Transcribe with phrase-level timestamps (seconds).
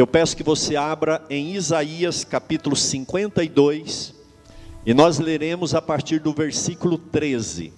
[0.00, 4.14] Eu peço que você abra em Isaías capítulo 52,
[4.86, 7.70] e nós leremos a partir do versículo 13.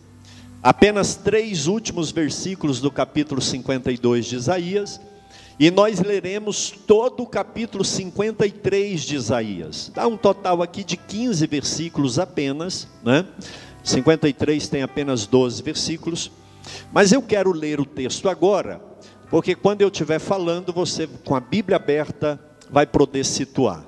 [0.62, 5.00] Apenas três últimos versículos do capítulo 52 de Isaías,
[5.58, 9.90] e nós leremos todo o capítulo 53 de Isaías.
[9.92, 13.26] Dá um total aqui de 15 versículos apenas, né?
[13.82, 16.30] 53 tem apenas 12 versículos.
[16.92, 18.91] Mas eu quero ler o texto agora
[19.32, 22.38] porque quando eu estiver falando, você com a Bíblia aberta
[22.70, 23.82] vai poder situar.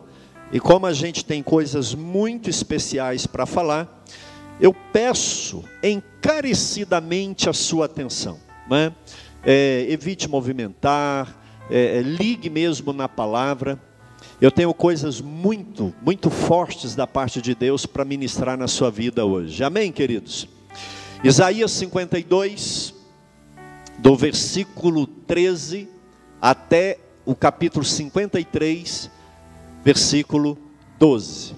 [0.50, 4.02] E como a gente tem coisas muito especiais para falar,
[4.58, 8.40] eu peço encarecidamente a sua atenção.
[8.70, 8.90] Né?
[9.44, 13.78] É, evite movimentar, é, é, ligue mesmo na palavra.
[14.40, 19.26] Eu tenho coisas muito, muito fortes da parte de Deus para ministrar na sua vida
[19.26, 19.62] hoje.
[19.62, 20.48] Amém, queridos?
[21.22, 22.93] Isaías 52,
[23.98, 25.88] do versículo 13
[26.40, 29.10] até o capítulo 53,
[29.82, 30.58] versículo
[30.98, 31.54] 12.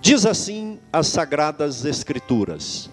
[0.00, 2.88] Diz assim as sagradas escrituras: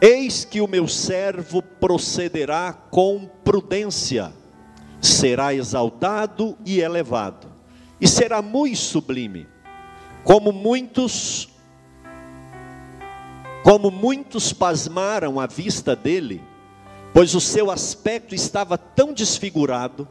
[0.00, 4.32] Eis que o meu servo procederá com prudência,
[5.00, 7.48] será exaltado e elevado,
[8.00, 9.46] e será muito sublime,
[10.22, 11.48] como muitos
[13.64, 16.40] como muitos pasmaram à vista dele,
[17.18, 20.06] pois o seu aspecto estava tão desfigurado,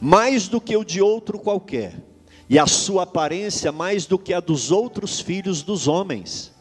[0.00, 2.02] mais do que o de outro qualquer,
[2.48, 6.54] e a sua aparência mais do que a dos outros filhos dos homens.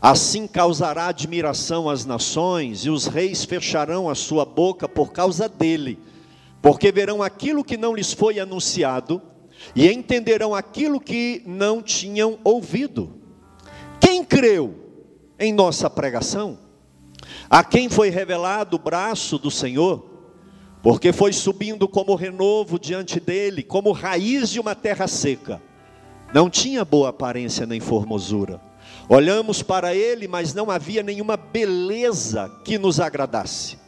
[0.00, 5.98] Assim causará admiração às nações, e os reis fecharão a sua boca por causa dele,
[6.62, 9.20] porque verão aquilo que não lhes foi anunciado,
[9.74, 13.14] e entenderão aquilo que não tinham ouvido.
[13.98, 14.76] Quem creu
[15.40, 16.69] em nossa pregação?
[17.48, 20.04] A quem foi revelado o braço do Senhor,
[20.82, 25.60] porque foi subindo como renovo diante dele, como raiz de uma terra seca.
[26.32, 28.60] Não tinha boa aparência nem formosura.
[29.08, 33.78] Olhamos para ele, mas não havia nenhuma beleza que nos agradasse.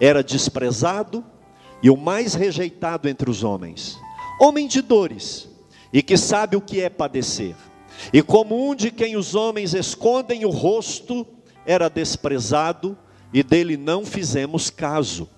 [0.00, 1.24] Era desprezado
[1.82, 3.98] e o mais rejeitado entre os homens.
[4.40, 5.48] Homem de dores,
[5.92, 7.54] e que sabe o que é padecer.
[8.12, 11.26] E como um de quem os homens escondem o rosto,
[11.66, 12.96] era desprezado
[13.32, 15.28] e dele não fizemos caso.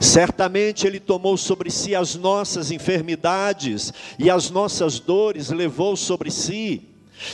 [0.00, 6.88] Certamente ele tomou sobre si as nossas enfermidades e as nossas dores levou sobre si,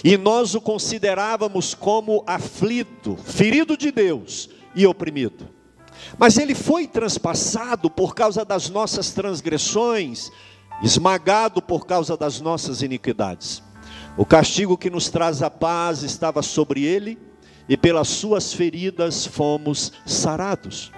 [0.05, 5.49] e nós o considerávamos como aflito, ferido de Deus e oprimido.
[6.19, 10.31] Mas ele foi transpassado por causa das nossas transgressões,
[10.83, 13.63] esmagado por causa das nossas iniquidades.
[14.17, 17.19] O castigo que nos traz a paz estava sobre ele,
[17.71, 20.91] e pelas suas feridas fomos sarados.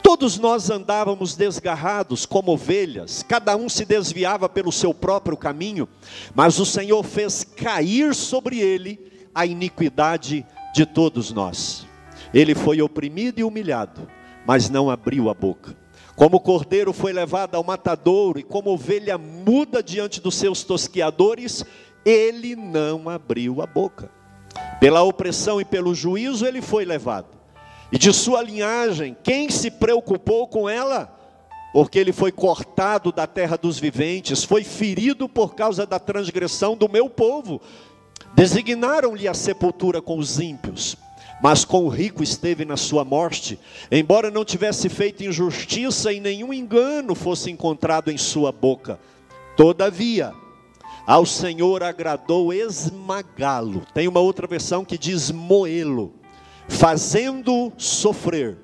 [0.00, 5.88] Todos nós andávamos desgarrados como ovelhas, cada um se desviava pelo seu próprio caminho,
[6.32, 9.00] mas o Senhor fez cair sobre ele
[9.34, 11.84] a iniquidade de todos nós.
[12.32, 14.08] Ele foi oprimido e humilhado,
[14.46, 15.76] mas não abriu a boca.
[16.14, 21.64] Como o cordeiro foi levado ao matadouro e como ovelha muda diante dos seus tosquiadores,
[22.04, 24.19] ele não abriu a boca.
[24.80, 27.28] Pela opressão e pelo juízo ele foi levado.
[27.92, 31.14] E de sua linhagem, quem se preocupou com ela?
[31.72, 36.88] Porque ele foi cortado da terra dos viventes, foi ferido por causa da transgressão do
[36.88, 37.60] meu povo.
[38.34, 40.96] Designaram-lhe a sepultura com os ímpios,
[41.42, 43.58] mas com o rico esteve na sua morte,
[43.90, 48.98] embora não tivesse feito injustiça e nenhum engano fosse encontrado em sua boca.
[49.56, 50.32] Todavia,
[51.06, 53.82] ao Senhor agradou esmagá-lo.
[53.92, 56.14] Tem uma outra versão que diz moê-lo,
[56.68, 58.58] fazendo sofrer.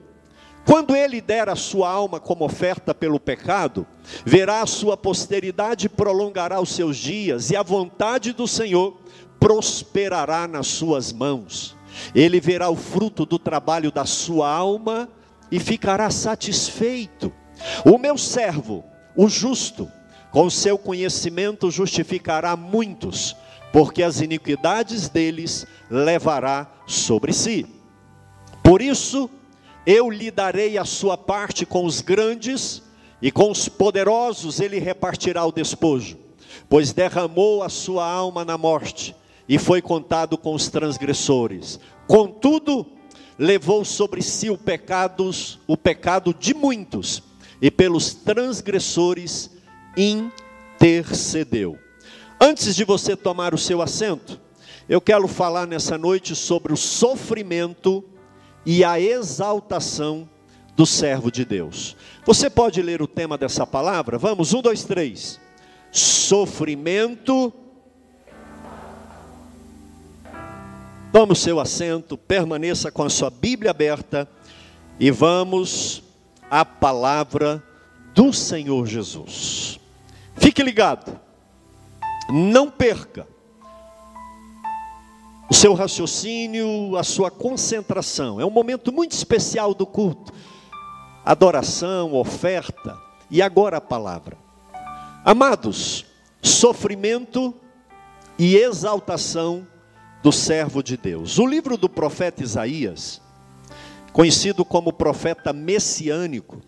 [0.64, 3.86] Quando ele der a sua alma como oferta pelo pecado,
[4.24, 8.98] verá a sua posteridade prolongará os seus dias, e a vontade do Senhor
[9.38, 11.76] prosperará nas suas mãos.
[12.14, 15.08] Ele verá o fruto do trabalho da sua alma
[15.50, 17.32] e ficará satisfeito.
[17.84, 18.84] O meu servo,
[19.16, 19.90] o justo,
[20.30, 23.36] com seu conhecimento justificará muitos,
[23.72, 27.66] porque as iniquidades deles levará sobre si.
[28.62, 29.30] Por isso,
[29.86, 32.82] eu lhe darei a sua parte com os grandes,
[33.20, 36.18] e com os poderosos ele repartirá o despojo,
[36.68, 39.14] pois derramou a sua alma na morte,
[39.48, 41.78] e foi contado com os transgressores.
[42.06, 42.84] Contudo,
[43.38, 44.58] levou sobre si o,
[45.66, 47.22] o pecado de muitos,
[47.60, 49.55] e pelos transgressores
[49.96, 51.78] intercedeu.
[52.40, 54.40] Antes de você tomar o seu assento,
[54.88, 58.04] eu quero falar nessa noite sobre o sofrimento
[58.64, 60.28] e a exaltação
[60.76, 61.96] do servo de Deus.
[62.24, 64.18] Você pode ler o tema dessa palavra?
[64.18, 65.40] Vamos, um, dois, três.
[65.90, 67.52] sofrimento.
[71.10, 74.28] Tome o seu assento, permaneça com a sua Bíblia aberta
[75.00, 76.02] e vamos
[76.50, 77.62] à palavra
[78.14, 79.80] do Senhor Jesus.
[80.38, 81.18] Fique ligado,
[82.30, 83.26] não perca
[85.48, 88.40] o seu raciocínio, a sua concentração.
[88.40, 90.32] É um momento muito especial do culto.
[91.24, 92.98] Adoração, oferta
[93.30, 94.36] e agora a palavra.
[95.24, 96.04] Amados,
[96.42, 97.54] sofrimento
[98.38, 99.66] e exaltação
[100.22, 101.38] do servo de Deus.
[101.38, 103.20] O livro do profeta Isaías,
[104.12, 106.60] conhecido como profeta messiânico,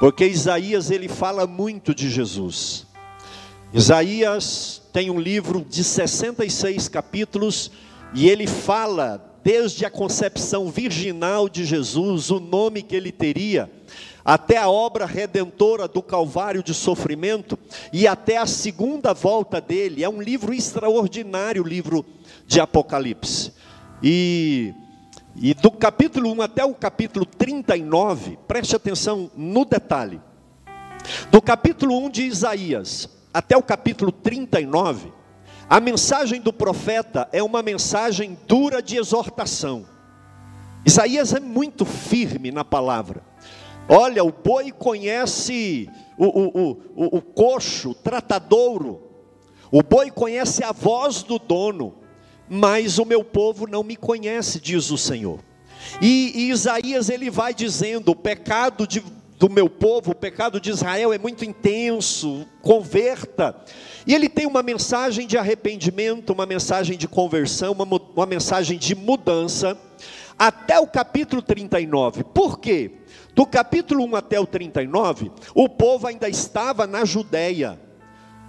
[0.00, 2.85] porque Isaías ele fala muito de Jesus.
[3.72, 7.70] Isaías tem um livro de 66 capítulos
[8.14, 13.70] e ele fala desde a concepção virginal de Jesus, o nome que ele teria,
[14.24, 17.58] até a obra redentora do Calvário de sofrimento
[17.92, 20.02] e até a segunda volta dele.
[20.02, 22.04] É um livro extraordinário, o livro
[22.46, 23.52] de Apocalipse.
[24.02, 24.72] E,
[25.36, 30.20] e do capítulo 1 até o capítulo 39, preste atenção no detalhe.
[31.30, 35.12] Do capítulo 1 de Isaías até o capítulo 39,
[35.68, 39.84] a mensagem do profeta é uma mensagem dura de exortação.
[40.86, 43.22] Isaías é muito firme na palavra.
[43.86, 45.86] Olha, o boi conhece
[46.16, 49.02] o, o, o, o coxo, o tratadouro.
[49.70, 51.94] O boi conhece a voz do dono,
[52.48, 55.40] mas o meu povo não me conhece, diz o Senhor.
[56.00, 59.04] E, e Isaías ele vai dizendo: o pecado de,
[59.38, 63.54] do meu povo, o pecado de Israel é muito intenso, converta.
[64.06, 68.94] E ele tem uma mensagem de arrependimento, uma mensagem de conversão, uma, uma mensagem de
[68.94, 69.78] mudança,
[70.38, 72.24] até o capítulo 39.
[72.24, 72.92] Por quê?
[73.34, 77.78] Do capítulo 1 até o 39, o povo ainda estava na Judéia.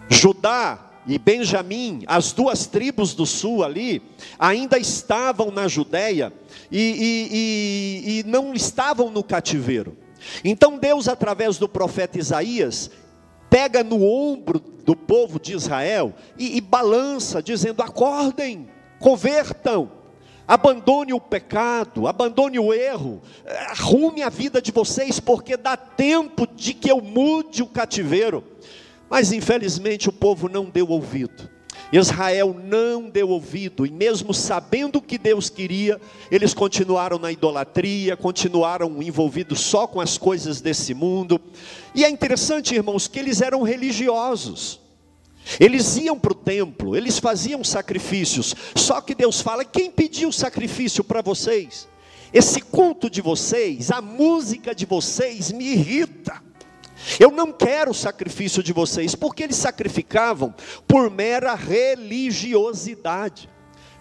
[0.10, 4.01] Judá e Benjamim, as duas tribos do sul ali,
[4.40, 6.31] ainda estavam na Judéia
[6.72, 9.98] e, e, e, e não estavam no cativeiro.
[10.44, 12.90] Então Deus, através do profeta Isaías,
[13.50, 18.68] pega no ombro do povo de Israel e, e balança, dizendo: acordem,
[19.00, 19.92] convertam,
[20.48, 23.22] abandone o pecado, abandone o erro,
[23.70, 28.44] arrume a vida de vocês, porque dá tempo de que eu mude o cativeiro.
[29.10, 31.56] Mas infelizmente o povo não deu ouvido.
[31.92, 36.00] Israel não deu ouvido, e mesmo sabendo o que Deus queria,
[36.30, 41.39] eles continuaram na idolatria, continuaram envolvidos só com as coisas desse mundo.
[41.95, 44.80] E é interessante, irmãos, que eles eram religiosos.
[45.60, 51.06] Eles iam para o templo, eles faziam sacrifícios, só que Deus fala: quem pediu sacrifício
[51.06, 51.88] para vocês?
[52.33, 56.47] Esse culto de vocês, a música de vocês me irrita.
[57.19, 60.54] Eu não quero o sacrifício de vocês, porque eles sacrificavam
[60.88, 63.50] por mera religiosidade.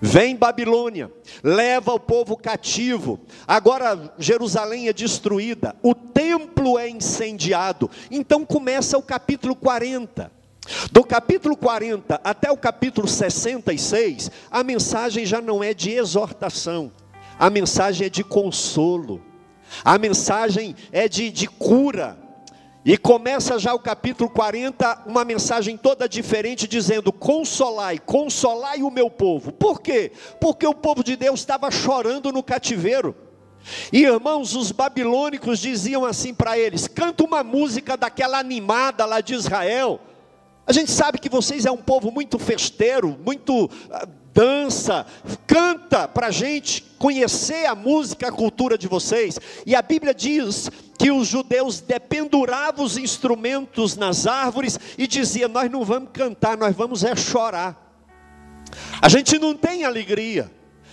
[0.01, 1.11] Vem Babilônia,
[1.43, 3.19] leva o povo cativo.
[3.47, 7.91] Agora Jerusalém é destruída, o templo é incendiado.
[8.11, 10.31] Então começa o capítulo 40.
[10.91, 16.91] Do capítulo 40 até o capítulo 66, a mensagem já não é de exortação,
[17.39, 19.23] a mensagem é de consolo,
[19.85, 22.19] a mensagem é de, de cura,
[22.87, 29.11] e começa já o capítulo 40, uma mensagem toda diferente, dizendo: Consolai, consolai o meu
[29.11, 29.51] povo.
[29.51, 30.13] Por quê?
[30.41, 33.13] Porque o povo de Deus estava chorando no cativeiro.
[33.93, 39.35] E irmãos, os babilônicos diziam assim para eles: canta uma música daquela animada lá de
[39.35, 39.99] Israel.
[40.65, 45.07] A gente sabe que vocês é um povo muito festeiro, muito uh, dança,
[45.47, 49.41] canta para a gente conhecer a música, a cultura de vocês.
[49.65, 55.71] E a Bíblia diz que os judeus dependuravam os instrumentos nas árvores e diziam: Nós
[55.71, 57.83] não vamos cantar, nós vamos é chorar.
[59.01, 60.53] A gente não tem alegria,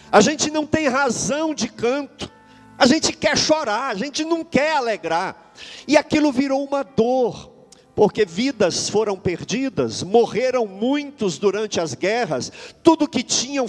[0.10, 2.32] a gente não tem razão de canto,
[2.78, 5.52] a gente quer chorar, a gente não quer alegrar,
[5.86, 7.53] e aquilo virou uma dor,
[7.96, 13.68] porque vidas foram perdidas, morreram muitos durante as guerras, tudo que tinham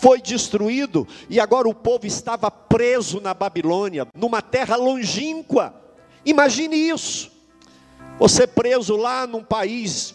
[0.00, 5.74] foi destruído e agora o povo estava preso na Babilônia, numa terra longínqua.
[6.24, 7.32] Imagine isso.
[8.18, 10.14] Você preso lá num país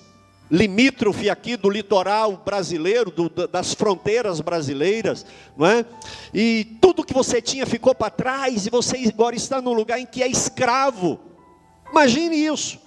[0.50, 5.86] limítrofe aqui do litoral brasileiro, do, das fronteiras brasileiras, não é?
[6.34, 10.05] E tudo que você tinha ficou para trás e você agora está num lugar em
[10.05, 11.20] que é escravo.
[11.89, 12.79] Imagine isso.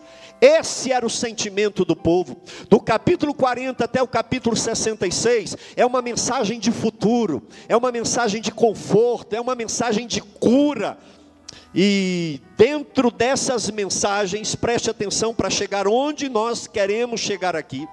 [0.47, 2.37] Esse era o sentimento do povo.
[2.69, 8.43] Do capítulo 40 até o capítulo 66 é uma mensagem de futuro, é uma mensagem
[8.43, 10.99] de conforto, é uma mensagem de cura.
[11.75, 17.89] E dentro dessas mensagens, preste atenção para chegar onde nós queremos chegar aqui.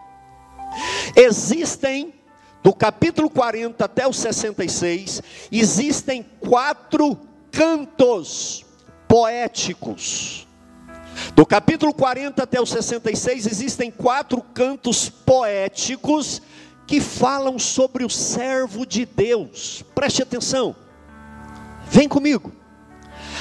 [1.15, 2.13] Existem,
[2.61, 7.17] do capítulo 40 até o 66, existem quatro
[7.49, 8.65] cantos
[9.07, 10.50] poéticos.
[11.35, 16.41] Do capítulo 40 até o 66, existem quatro cantos poéticos
[16.85, 19.83] que falam sobre o servo de Deus.
[19.95, 20.75] Preste atenção,
[21.89, 22.51] vem comigo.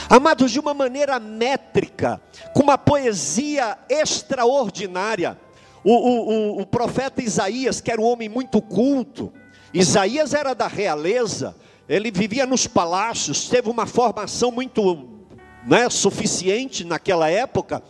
[0.08, 2.20] Amados, de uma maneira métrica,
[2.54, 5.38] com uma poesia extraordinária,
[5.82, 9.32] o, o, o, profeta Isaías, que era um homem muito culto,
[9.72, 11.56] Isaías era da realeza,
[11.88, 14.80] ele vivia nos palácios, teve uma formação muito
[15.66, 17.82] né, suficiente naquela época.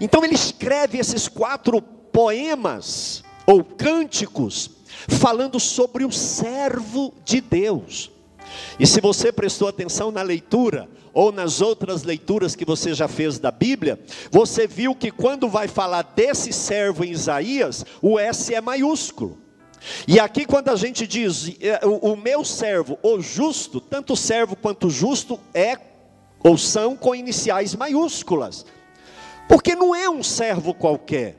[0.00, 4.70] Então ele escreve esses quatro poemas ou cânticos
[5.08, 8.10] falando sobre o servo de Deus.
[8.78, 13.38] E se você prestou atenção na leitura, ou nas outras leituras que você já fez
[13.38, 13.98] da Bíblia,
[14.30, 19.38] você viu que quando vai falar desse servo em Isaías, o S é maiúsculo.
[20.08, 24.90] E aqui, quando a gente diz é, o, meu servo, o justo, tanto servo quanto
[24.90, 25.76] justo é
[26.44, 28.66] ou são com iniciais maiúsculas,
[29.48, 31.38] porque não é um servo qualquer.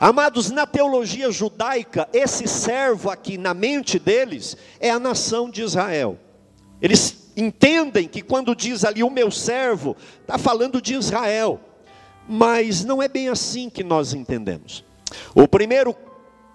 [0.00, 6.18] Amados, na teologia judaica, esse servo aqui na mente deles é a nação de Israel.
[6.80, 11.60] Eles entendem que quando diz ali o meu servo, está falando de Israel.
[12.28, 14.84] Mas não é bem assim que nós entendemos.
[15.34, 15.94] O primeiro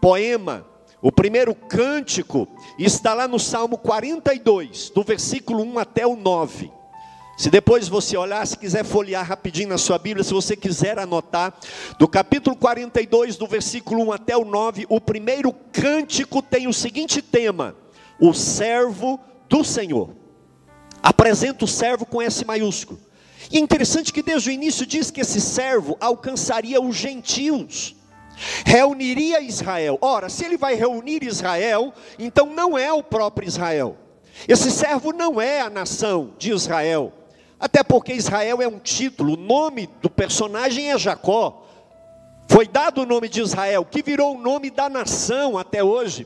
[0.02, 0.66] poema,
[1.02, 2.48] o primeiro cântico,
[2.80, 6.79] está lá no Salmo 42, do versículo 1 até o 9.
[7.40, 11.58] Se depois você olhar, se quiser folhear rapidinho na sua Bíblia, se você quiser anotar,
[11.98, 17.22] do capítulo 42, do versículo 1 até o 9, o primeiro cântico tem o seguinte
[17.22, 17.78] tema:
[18.20, 19.18] O servo
[19.48, 20.10] do Senhor.
[21.02, 23.00] Apresenta o servo com S maiúsculo.
[23.50, 27.96] E é interessante que desde o início diz que esse servo alcançaria os gentios,
[28.66, 29.98] reuniria Israel.
[30.02, 33.96] Ora, se ele vai reunir Israel, então não é o próprio Israel.
[34.46, 37.14] Esse servo não é a nação de Israel,
[37.60, 41.66] até porque Israel é um título, o nome do personagem é Jacó.
[42.48, 46.26] Foi dado o nome de Israel, que virou o nome da nação até hoje.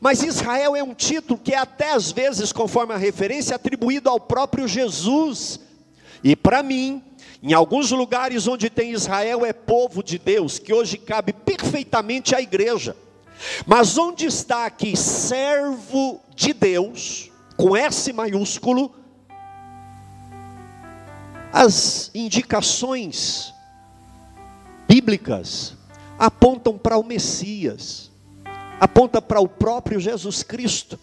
[0.00, 4.20] Mas Israel é um título que é até às vezes, conforme a referência, atribuído ao
[4.20, 5.58] próprio Jesus.
[6.22, 7.02] E para mim,
[7.42, 12.40] em alguns lugares onde tem Israel é povo de Deus, que hoje cabe perfeitamente à
[12.40, 12.96] igreja.
[13.66, 18.94] Mas onde está aqui servo de Deus, com S maiúsculo,
[21.54, 23.54] as indicações
[24.88, 25.76] bíblicas
[26.18, 28.10] apontam para o Messias,
[28.80, 30.98] aponta para o próprio Jesus Cristo.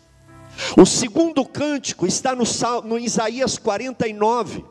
[0.77, 2.43] O segundo cântico está no,
[2.83, 4.65] no Isaías 49,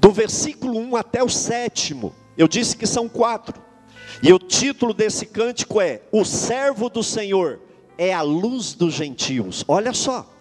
[0.00, 2.12] do versículo 1 até o sétimo.
[2.36, 3.62] Eu disse que são quatro.
[4.24, 7.60] E o título desse cântico é: O servo do Senhor
[7.96, 9.64] é a luz dos gentios.
[9.68, 10.31] Olha só.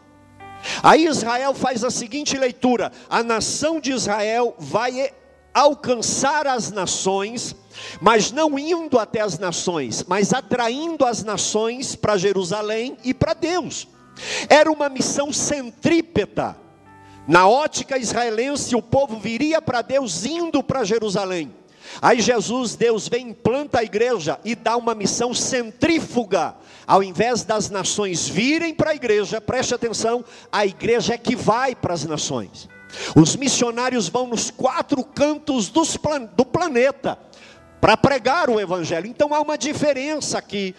[0.83, 5.11] Aí Israel faz a seguinte leitura: a nação de Israel vai
[5.53, 7.55] alcançar as nações,
[7.99, 13.87] mas não indo até as nações, mas atraindo as nações para Jerusalém e para Deus.
[14.49, 16.57] Era uma missão centrípeta.
[17.27, 21.53] Na ótica israelense, o povo viria para Deus indo para Jerusalém.
[21.99, 26.55] Aí Jesus, Deus vem, implanta a igreja e dá uma missão centrífuga.
[26.85, 31.75] Ao invés das nações virem para a igreja, preste atenção, a igreja é que vai
[31.75, 32.69] para as nações.
[33.15, 37.17] Os missionários vão nos quatro cantos plan do planeta
[37.79, 39.07] para pregar o Evangelho.
[39.07, 40.75] Então há uma diferença aqui.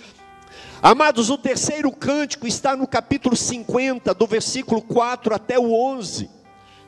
[0.80, 6.28] Amados, o terceiro cântico está no capítulo 50, do versículo 4 até o 11.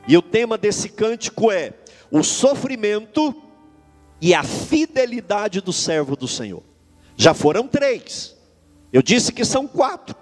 [0.07, 1.73] E o tema desse cântico é
[2.11, 3.33] o sofrimento
[4.21, 6.63] e a fidelidade do servo do Senhor.
[7.15, 8.35] Já foram três,
[8.91, 10.15] eu disse que são quatro.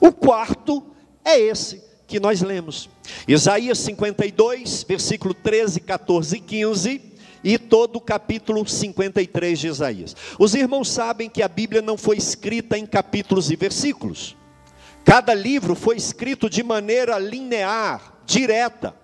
[0.00, 0.84] O quarto
[1.24, 2.88] é esse que nós lemos.
[3.26, 7.02] Isaías 52, versículo 13, 14 e 15,
[7.44, 10.16] e todo o capítulo 53 de Isaías.
[10.38, 14.36] Os irmãos sabem que a Bíblia não foi escrita em capítulos e versículos.
[15.04, 18.94] Cada livro foi escrito de maneira linear, direta,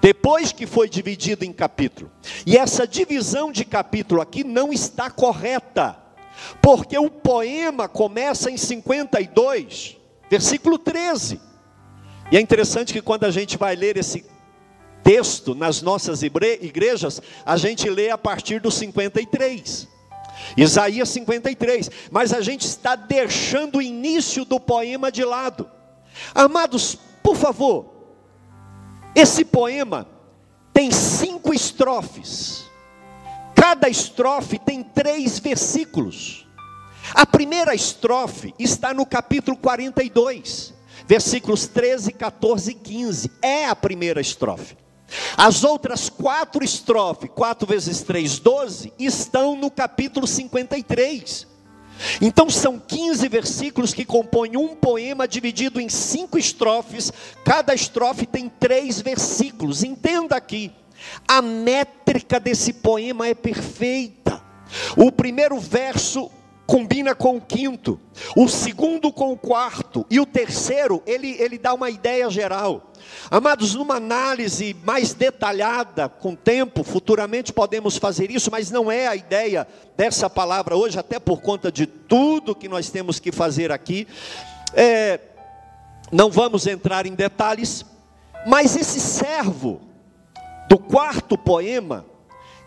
[0.00, 2.10] depois que foi dividido em capítulo.
[2.46, 5.96] E essa divisão de capítulo aqui não está correta,
[6.62, 9.96] porque o poema começa em 52,
[10.30, 11.40] versículo 13.
[12.32, 14.24] E é interessante que quando a gente vai ler esse
[15.02, 19.88] texto nas nossas igrejas, a gente lê a partir do 53.
[20.56, 25.68] Isaías 53, mas a gente está deixando o início do poema de lado.
[26.34, 27.99] Amados, por favor,
[29.14, 30.06] esse poema
[30.72, 32.64] tem cinco estrofes,
[33.54, 36.46] cada estrofe tem três versículos.
[37.14, 40.72] A primeira estrofe está no capítulo 42,
[41.06, 43.30] versículos 13, 14 e 15.
[43.42, 44.76] É a primeira estrofe.
[45.36, 51.49] As outras quatro estrofes, 4 vezes 3, 12, estão no capítulo 53.
[52.20, 57.12] Então são 15 versículos que compõem um poema dividido em cinco estrofes,
[57.44, 59.82] cada estrofe tem três versículos.
[59.82, 60.72] Entenda aqui,
[61.26, 64.40] a métrica desse poema é perfeita.
[64.96, 66.30] O primeiro verso
[66.70, 67.98] combina com o quinto,
[68.36, 72.92] o segundo com o quarto, e o terceiro, ele, ele dá uma ideia geral.
[73.28, 79.16] Amados, numa análise mais detalhada, com tempo, futuramente podemos fazer isso, mas não é a
[79.16, 84.06] ideia dessa palavra hoje, até por conta de tudo que nós temos que fazer aqui.
[84.72, 85.18] É,
[86.12, 87.84] não vamos entrar em detalhes,
[88.46, 89.80] mas esse servo
[90.68, 92.06] do quarto poema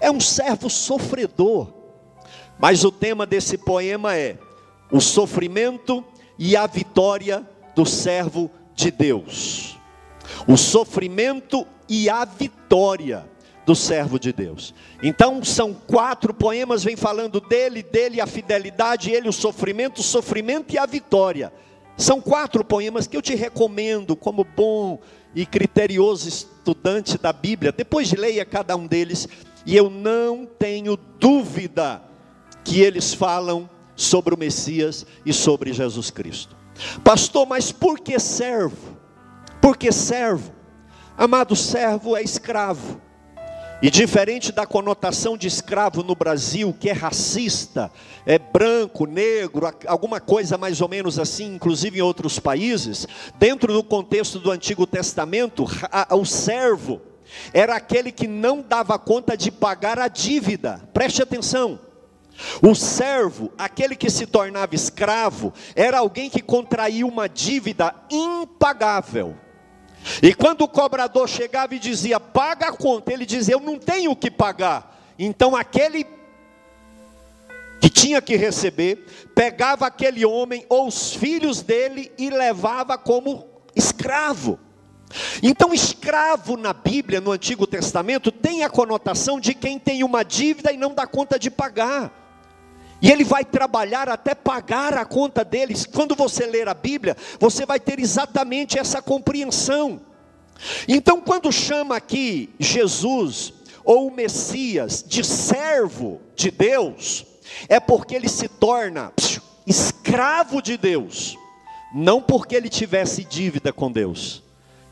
[0.02, 1.83] é um servo sofredor
[2.60, 4.38] mas o tema desse poema é
[4.92, 6.04] o sofrimento
[6.38, 9.78] e a vitória do servo de Deus.
[10.48, 13.26] O sofrimento e a vitória
[13.66, 14.74] do servo de Deus.
[15.02, 20.74] Então são quatro poemas, vem falando dele, dele a fidelidade, ele o sofrimento, o sofrimento
[20.74, 21.52] e a vitória.
[21.96, 25.00] São quatro poemas que eu te recomendo como bom
[25.36, 27.72] e criterioso estudante da Bíblia.
[27.72, 29.28] Depois leia cada um deles
[29.66, 32.02] e eu não tenho dúvida
[32.64, 36.56] que eles falam sobre o Messias e sobre Jesus Cristo.
[37.04, 38.98] Pastor, mas por que servo?
[39.62, 40.52] Por que servo?
[41.18, 43.02] Amado servo é escravo.
[43.82, 47.92] E diferente da conotação de escravo no Brasil, que é racista,
[48.26, 53.06] é branco, negro, alguma coisa mais ou menos assim, inclusive em outros países,
[53.38, 55.66] dentro do contexto do Antigo Testamento,
[56.12, 57.02] o servo
[57.54, 60.82] era aquele que não dava conta de pagar a dívida.
[60.94, 61.78] Preste atenção.
[62.62, 69.36] O servo, aquele que se tornava escravo, era alguém que contraía uma dívida impagável.
[70.22, 74.12] E quando o cobrador chegava e dizia, paga a conta, ele dizia, eu não tenho
[74.12, 75.00] o que pagar.
[75.18, 76.06] Então aquele
[77.80, 84.58] que tinha que receber, pegava aquele homem ou os filhos dele e levava como escravo.
[85.42, 90.72] Então, escravo na Bíblia, no Antigo Testamento, tem a conotação de quem tem uma dívida
[90.72, 92.23] e não dá conta de pagar.
[93.04, 95.86] E ele vai trabalhar até pagar a conta deles.
[95.86, 100.00] Quando você ler a Bíblia, você vai ter exatamente essa compreensão.
[100.88, 107.26] Então, quando chama aqui Jesus ou o Messias de servo de Deus,
[107.68, 109.12] é porque ele se torna
[109.68, 111.38] escravo de Deus,
[111.94, 114.42] não porque ele tivesse dívida com Deus.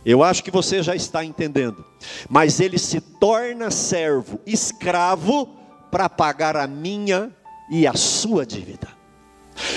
[0.06, 1.86] Eu acho que você já está entendendo.
[2.28, 5.48] Mas ele se torna servo, escravo,
[5.90, 7.32] para pagar a minha
[7.72, 8.90] e a sua dívida.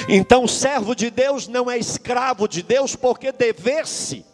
[0.08, 4.26] Então, o servo de Deus não é escravo de Deus porque dever-se,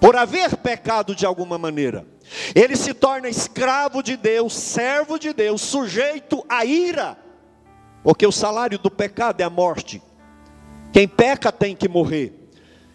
[0.00, 2.06] por haver pecado de alguma maneira.
[2.54, 7.18] Ele se torna escravo de Deus, servo de Deus, sujeito à ira,
[8.04, 10.00] porque o salário do pecado é a morte.
[10.92, 12.45] Quem peca tem que morrer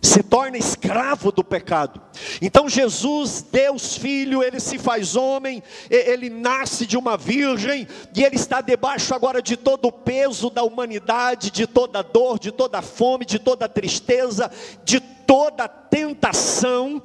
[0.02, 2.02] se torna escravo do pecado.
[2.42, 8.36] Então Jesus, Deus Filho, ele se faz homem, ele nasce de uma virgem e ele
[8.36, 13.26] está debaixo agora de todo o peso da humanidade, de toda dor, de toda fome,
[13.26, 14.52] de toda tristeza,
[14.84, 17.02] de toda tentação.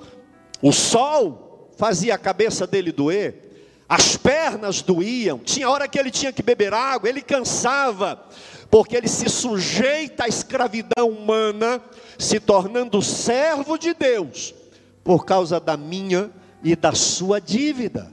[0.62, 3.42] O sol fazia a cabeça dele doer,
[3.86, 8.24] as pernas doíam, tinha hora que ele tinha que beber água, ele cansava,
[8.70, 11.80] porque ele se sujeita à escravidão humana,
[12.18, 14.54] se tornando servo de Deus,
[15.04, 16.30] por causa da minha
[16.62, 18.10] e da sua dívida.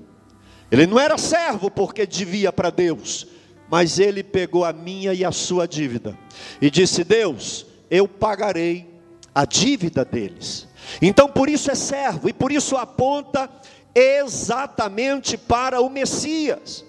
[0.72, 3.28] Ele não era servo porque devia para Deus,
[3.70, 6.18] mas ele pegou a minha e a sua dívida
[6.62, 8.88] e disse: Deus, eu pagarei
[9.34, 10.68] a dívida deles.
[11.02, 13.50] Então por isso é servo e por isso aponta
[13.96, 16.86] exatamente para o Messias.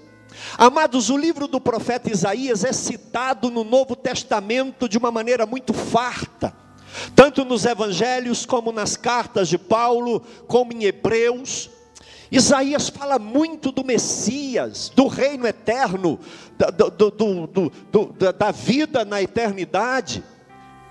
[0.57, 5.73] Amados, o livro do profeta Isaías é citado no Novo Testamento de uma maneira muito
[5.73, 6.55] farta,
[7.15, 11.71] tanto nos evangelhos como nas cartas de Paulo, como em Hebreus.
[12.31, 16.19] Isaías fala muito do Messias, do reino eterno,
[16.87, 20.23] do, do, do, da vida na eternidade.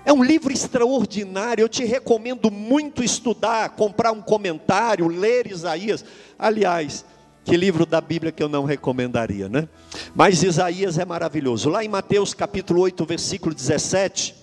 [0.06, 6.04] É um livro extraordinário, eu te recomendo muito estudar, comprar um comentário, ler Isaías.
[6.38, 7.04] Aliás,
[7.44, 9.68] que livro da Bíblia que eu não recomendaria, né?
[10.14, 11.68] Mas Isaías é maravilhoso.
[11.68, 14.34] Lá em Mateus capítulo 8, versículo 17,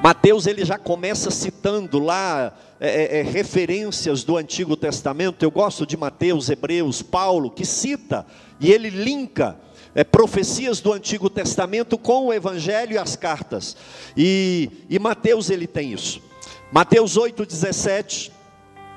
[0.00, 5.42] Mateus ele já começa citando lá é, é, é, referências do Antigo Testamento.
[5.42, 8.24] Eu gosto de Mateus, Hebreus, Paulo, que cita
[8.60, 9.58] e ele linka
[9.94, 13.76] é, profecias do Antigo Testamento com o Evangelho e as cartas.
[14.16, 16.22] E, e Mateus ele tem isso.
[16.72, 18.30] Mateus 8,17.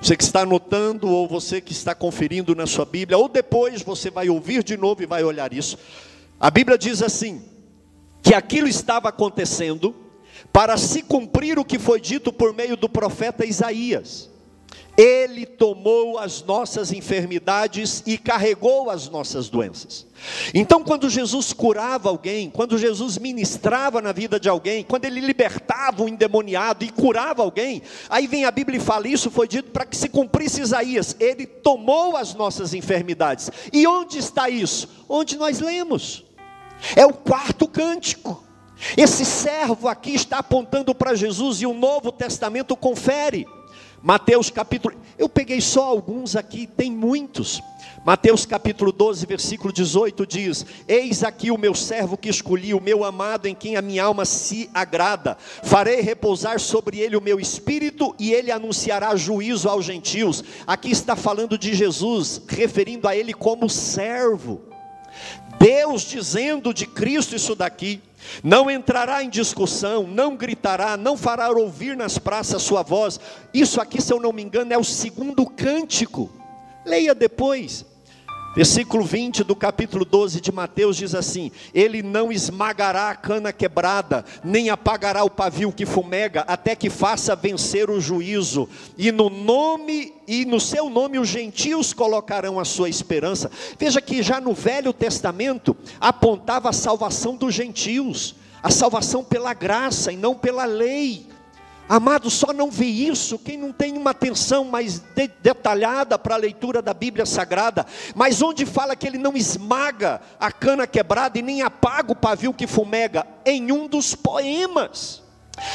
[0.03, 4.09] Você que está anotando, ou você que está conferindo na sua Bíblia, ou depois você
[4.09, 5.77] vai ouvir de novo e vai olhar isso.
[6.37, 7.41] A Bíblia diz assim:
[8.21, 9.95] que aquilo estava acontecendo
[10.51, 14.29] para se cumprir o que foi dito por meio do profeta Isaías.
[14.95, 20.05] Ele tomou as nossas enfermidades e carregou as nossas doenças.
[20.53, 26.03] Então, quando Jesus curava alguém, quando Jesus ministrava na vida de alguém, quando ele libertava
[26.03, 29.85] um endemoniado e curava alguém, aí vem a Bíblia e fala: Isso foi dito para
[29.85, 31.15] que se cumprisse Isaías.
[31.19, 33.49] Ele tomou as nossas enfermidades.
[33.71, 34.87] E onde está isso?
[35.09, 36.23] Onde nós lemos.
[36.95, 38.43] É o quarto cântico.
[38.97, 43.47] Esse servo aqui está apontando para Jesus e o Novo Testamento confere.
[44.05, 47.61] Mateus capítulo, eu peguei só alguns aqui, tem muitos.
[48.05, 53.05] Mateus capítulo 12, versículo 18 diz: Eis aqui o meu servo que escolhi, o meu
[53.05, 55.37] amado em quem a minha alma se agrada.
[55.63, 60.43] Farei repousar sobre ele o meu espírito e ele anunciará juízo aos gentios.
[60.67, 64.72] Aqui está falando de Jesus, referindo a ele como servo.
[65.59, 68.01] Deus dizendo de Cristo isso daqui.
[68.43, 73.19] Não entrará em discussão, não gritará, não fará ouvir nas praças sua voz.
[73.53, 76.31] Isso aqui, se eu não me engano, é o segundo cântico.
[76.85, 77.85] Leia depois.
[78.55, 84.23] Versículo 20 do capítulo 12 de Mateus diz assim: Ele não esmagará a cana quebrada,
[84.43, 88.69] nem apagará o pavio que fumega, até que faça vencer o juízo.
[88.95, 93.49] E no nome e no seu nome os gentios colocarão a sua esperança.
[93.79, 100.11] Veja que já no Velho Testamento apontava a salvação dos gentios, a salvação pela graça
[100.11, 101.32] e não pela lei.
[101.87, 106.37] Amado, só não vê isso quem não tem uma atenção mais de, detalhada para a
[106.37, 111.41] leitura da Bíblia Sagrada, mas onde fala que ele não esmaga a cana quebrada e
[111.41, 115.21] nem apaga o pavio que fumega, em um dos poemas,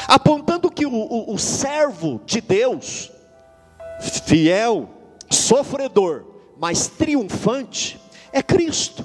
[0.07, 3.13] apontando que o, o, o servo de Deus,
[4.25, 4.89] fiel,
[5.31, 6.25] sofredor,
[6.59, 8.01] mas triunfante,
[8.33, 9.05] é Cristo.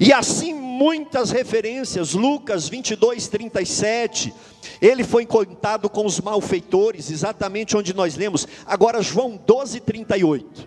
[0.00, 4.32] E assim muitas referências, Lucas 22, 37,
[4.80, 8.48] ele foi contado com os malfeitores, exatamente onde nós lemos.
[8.64, 10.66] Agora, João 12, 38.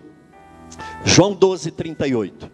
[1.04, 2.48] João 12, 38.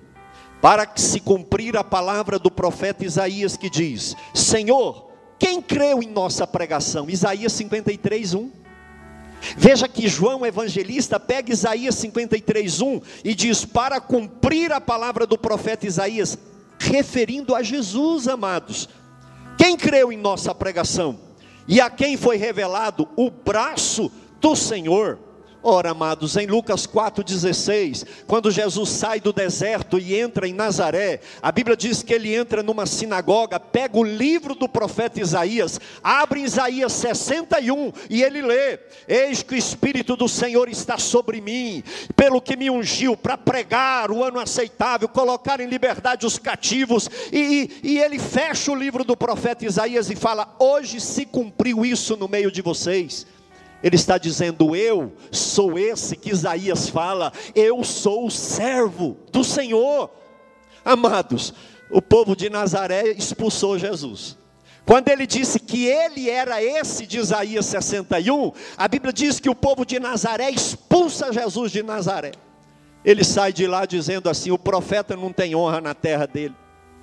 [0.62, 6.08] Para que se cumprir a palavra do profeta Isaías que diz: Senhor, quem creu em
[6.08, 7.10] nossa pregação?
[7.10, 8.52] Isaías 53, 1.
[9.56, 15.36] Veja que João evangelista pega Isaías 53, 1 e diz: Para cumprir a palavra do
[15.38, 16.38] profeta Isaías,
[16.80, 18.88] referindo a Jesus, amados.
[19.58, 21.20] Quem creu em nossa pregação?
[21.68, 25.18] E a quem foi revelado o braço do Senhor?
[25.62, 31.52] Ora, amados, em Lucas 4,16, quando Jesus sai do deserto e entra em Nazaré, a
[31.52, 36.94] Bíblia diz que ele entra numa sinagoga, pega o livro do profeta Isaías, abre Isaías
[36.94, 41.84] 61 e ele lê: Eis que o Espírito do Senhor está sobre mim,
[42.16, 47.70] pelo que me ungiu para pregar o ano aceitável, colocar em liberdade os cativos, e,
[47.82, 52.16] e, e ele fecha o livro do profeta Isaías e fala: Hoje se cumpriu isso
[52.16, 53.26] no meio de vocês.
[53.82, 60.10] Ele está dizendo: Eu sou esse que Isaías fala, eu sou o servo do Senhor.
[60.84, 61.54] Amados,
[61.90, 64.38] o povo de Nazaré expulsou Jesus.
[64.84, 69.54] Quando ele disse que ele era esse de Isaías 61, a Bíblia diz que o
[69.54, 72.32] povo de Nazaré expulsa Jesus de Nazaré.
[73.04, 76.54] Ele sai de lá dizendo assim: o profeta não tem honra na terra dele.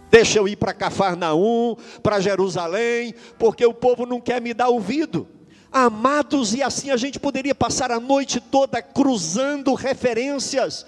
[0.09, 5.27] Deixa eu ir para Cafarnaum, para Jerusalém, porque o povo não quer me dar ouvido.
[5.71, 10.85] Amados, e assim a gente poderia passar a noite toda cruzando referências,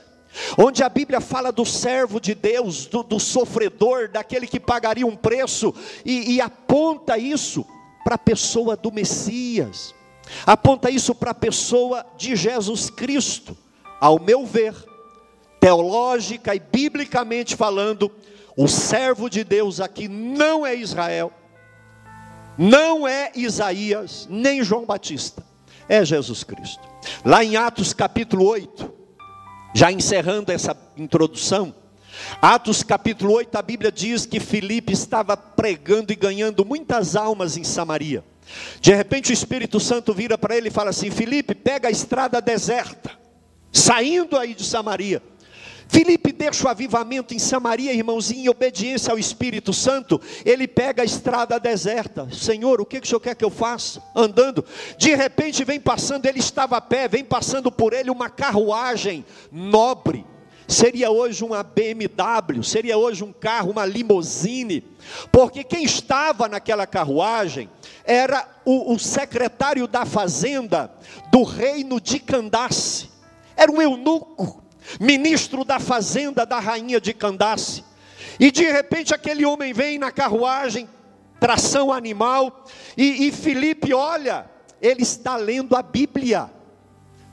[0.57, 5.15] onde a Bíblia fala do servo de Deus, do, do sofredor, daquele que pagaria um
[5.15, 5.73] preço,
[6.05, 7.65] e, e aponta isso
[8.03, 9.93] para a pessoa do Messias,
[10.45, 13.57] aponta isso para a pessoa de Jesus Cristo.
[13.99, 14.73] Ao meu ver,
[15.59, 18.09] teológica e biblicamente falando,
[18.55, 21.33] o servo de Deus aqui não é Israel,
[22.59, 25.41] não é Isaías, nem João Batista,
[25.87, 26.85] é Jesus Cristo.
[27.23, 28.93] Lá em Atos capítulo 8,
[29.73, 31.73] já encerrando essa introdução,
[32.41, 37.63] Atos capítulo 8, a Bíblia diz que Filipe estava pregando e ganhando muitas almas em
[37.63, 38.25] Samaria.
[38.81, 42.41] De repente o Espírito Santo vira para ele e fala assim: Filipe, pega a estrada
[42.41, 43.11] deserta,
[43.71, 45.23] saindo aí de Samaria.
[45.87, 50.21] Filipe deixa o avivamento em Samaria, irmãozinho, em obediência ao Espírito Santo.
[50.45, 52.29] Ele pega a estrada deserta.
[52.31, 54.01] Senhor, o que, que o senhor quer que eu faça?
[54.15, 54.63] Andando.
[54.97, 60.25] De repente vem passando, ele estava a pé, vem passando por ele uma carruagem nobre,
[60.65, 64.85] seria hoje uma BMW, seria hoje um carro, uma limousine,
[65.33, 67.69] porque quem estava naquela carruagem
[68.05, 70.89] era o, o secretário da fazenda
[71.29, 73.09] do reino de Candace,
[73.57, 74.63] era um eunuco,
[74.99, 77.83] ministro da fazenda da rainha de Candace.
[78.39, 80.87] E de repente aquele homem vem na carruagem,
[81.39, 82.65] tração animal,
[82.97, 84.49] e, e Felipe olha,
[84.81, 86.49] ele está lendo a Bíblia.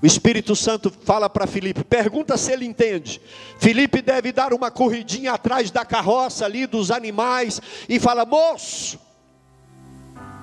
[0.03, 3.21] O Espírito Santo fala para Felipe, pergunta se ele entende.
[3.59, 8.99] Felipe deve dar uma corridinha atrás da carroça ali dos animais e fala: "Moço".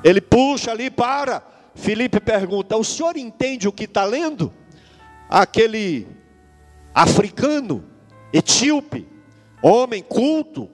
[0.03, 1.43] Ele puxa ali para.
[1.75, 4.51] Felipe pergunta: "O senhor entende o que está lendo?"
[5.29, 6.07] Aquele
[6.93, 7.83] africano,
[8.31, 9.07] etíope,
[9.61, 10.69] homem culto,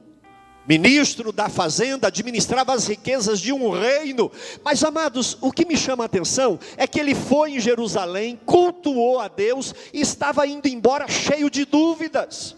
[0.67, 4.31] ministro da fazenda, administrava as riquezas de um reino.
[4.63, 9.19] Mas, amados, o que me chama a atenção é que ele foi em Jerusalém, cultuou
[9.19, 12.55] a Deus e estava indo embora cheio de dúvidas.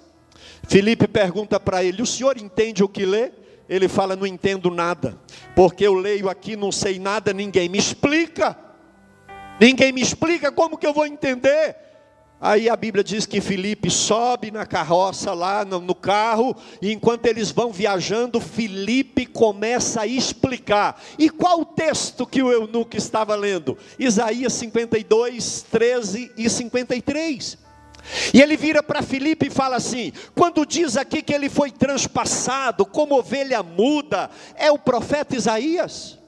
[0.67, 3.32] Felipe pergunta para ele: O senhor entende o que lê?
[3.69, 5.17] Ele fala: Não entendo nada,
[5.56, 8.58] porque eu leio aqui, não sei nada, ninguém me explica.
[9.60, 11.78] Ninguém me explica como que eu vou entender.
[12.41, 17.27] Aí a Bíblia diz que Felipe sobe na carroça lá no, no, carro, e enquanto
[17.27, 20.99] eles vão viajando, Felipe começa a explicar.
[21.19, 23.77] E qual o texto que o eunuco estava lendo?
[23.99, 27.60] Isaías 52, 13 e 53.
[28.34, 32.88] E ele vira para Felipe e fala assim: quando diz aqui que ele foi transpassado
[32.88, 36.20] como ovelha muda, é o profeta Isaías?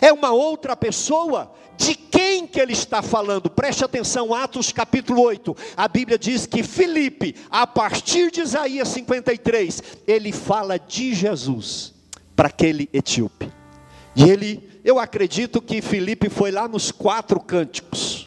[0.00, 1.52] É uma outra pessoa?
[1.76, 3.50] De quem que ele está falando?
[3.50, 5.56] Preste atenção, Atos capítulo 8.
[5.76, 11.92] A Bíblia diz que Filipe, a partir de Isaías 53, ele fala de Jesus
[12.34, 13.52] para aquele etíope.
[14.14, 18.25] E ele, eu acredito que Filipe foi lá nos quatro cânticos.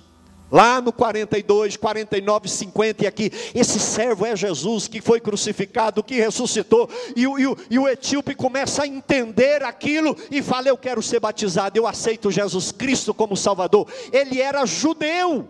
[0.51, 6.15] Lá no 42, 49, 50 e aqui, esse servo é Jesus que foi crucificado, que
[6.15, 10.77] ressuscitou, e o, e, o, e o etíope começa a entender aquilo e fala: Eu
[10.77, 13.87] quero ser batizado, eu aceito Jesus Cristo como Salvador.
[14.11, 15.47] Ele era judeu,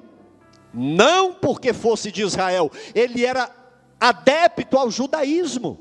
[0.74, 3.50] não porque fosse de Israel, ele era
[4.00, 5.80] adepto ao judaísmo,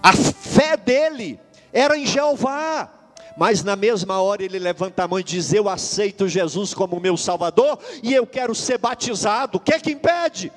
[0.00, 1.40] a fé dele
[1.72, 2.95] era em Jeová,
[3.36, 7.16] mas na mesma hora ele levanta a mão e diz: Eu aceito Jesus como meu
[7.16, 9.58] Salvador e eu quero ser batizado.
[9.58, 10.50] O que é que impede?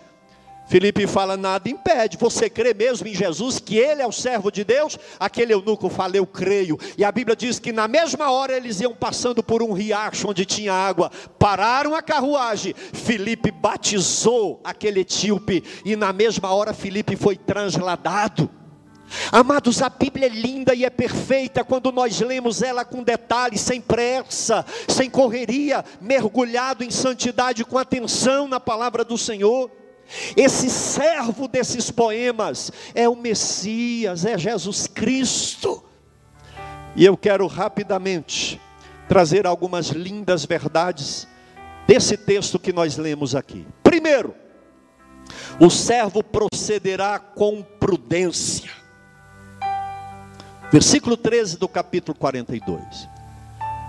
[0.70, 2.15] Felipe fala: Nada impede.
[2.18, 4.98] Você crê mesmo em Jesus, que Ele é o servo de Deus?
[5.20, 6.80] Aquele eunuco fala: Eu creio.
[6.96, 10.46] E a Bíblia diz que na mesma hora eles iam passando por um riacho onde
[10.46, 12.76] tinha água, pararam a carruagem.
[12.76, 18.59] Felipe batizou aquele etíope, e na mesma hora Felipe foi transladado.
[19.32, 23.82] Amados, a Bíblia é linda e é perfeita quando nós lemos ela com detalhes, sem
[23.82, 29.72] pressa, sem correria, mergulhado em santidade, com atenção na palavra do Senhor.
[30.36, 35.84] Esse servo desses poemas é o Messias, é Jesus Cristo.
[36.95, 38.60] E eu quero rapidamente
[39.08, 41.28] trazer algumas lindas verdades
[41.88, 43.65] desse texto que nós lemos aqui.
[43.84, 44.36] Primeiro,
[45.60, 48.79] o servo procederá com prudência.
[50.72, 53.08] Versículo 13 do capítulo 42.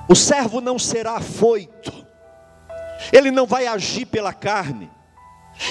[0.09, 1.93] O servo não será afoito,
[3.13, 4.91] ele não vai agir pela carne,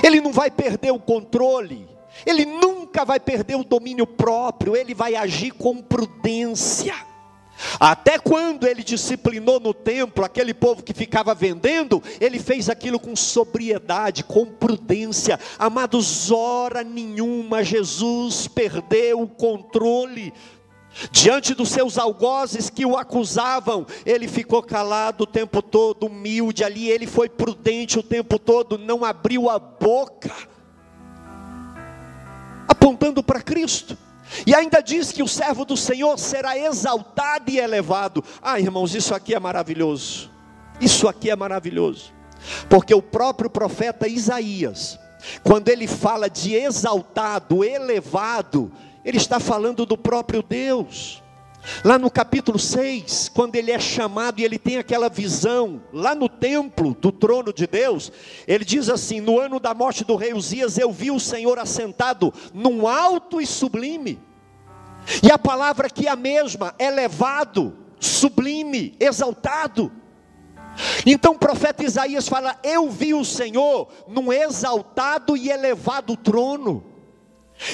[0.03, 1.89] ele não vai perder o controle,
[2.25, 6.95] ele nunca vai perder o domínio próprio, ele vai agir com prudência.
[7.77, 13.15] Até quando ele disciplinou no templo aquele povo que ficava vendendo, ele fez aquilo com
[13.15, 15.37] sobriedade, com prudência.
[15.57, 20.33] Amados, hora nenhuma Jesus perdeu o controle
[21.11, 26.89] Diante dos seus algozes que o acusavam, ele ficou calado o tempo todo, humilde ali,
[26.89, 30.33] ele foi prudente o tempo todo, não abriu a boca,
[32.67, 33.97] apontando para Cristo.
[34.45, 38.23] E ainda diz que o servo do Senhor será exaltado e elevado.
[38.41, 40.29] Ah, irmãos, isso aqui é maravilhoso.
[40.79, 42.13] Isso aqui é maravilhoso.
[42.69, 44.99] Porque o próprio profeta Isaías,
[45.43, 48.71] quando ele fala de exaltado, elevado,
[49.03, 51.21] ele está falando do próprio Deus.
[51.83, 56.29] Lá no capítulo 6, quando ele é chamado e ele tem aquela visão, lá no
[56.29, 58.11] templo do trono de Deus,
[58.47, 62.33] ele diz assim: No ano da morte do rei Uzias, eu vi o Senhor assentado
[62.53, 64.19] num alto e sublime.
[65.21, 69.91] E a palavra aqui é a mesma, elevado, sublime, exaltado.
[71.05, 76.88] Então o profeta Isaías fala: Eu vi o Senhor num exaltado e elevado trono.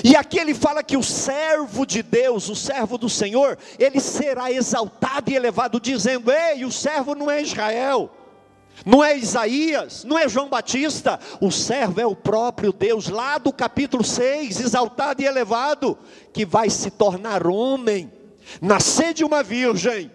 [0.03, 4.51] E aqui ele fala que o servo de Deus, o servo do Senhor, ele será
[4.51, 8.09] exaltado e elevado, dizendo: Ei, o servo não é Israel,
[8.83, 13.53] não é Isaías, não é João Batista, o servo é o próprio Deus, lá do
[13.53, 15.97] capítulo 6, exaltado e elevado,
[16.33, 18.11] que vai se tornar homem,
[18.59, 20.11] nascer de uma virgem,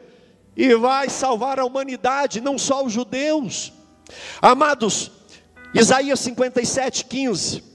[0.56, 3.72] e vai salvar a humanidade, não só os judeus.
[4.42, 5.12] Amados,
[5.72, 7.69] Isaías 57, 15,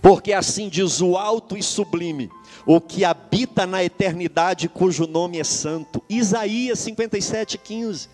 [0.00, 2.30] porque assim diz o alto e sublime,
[2.64, 6.02] o que habita na eternidade, cujo nome é santo.
[6.08, 8.08] Isaías 57, 15.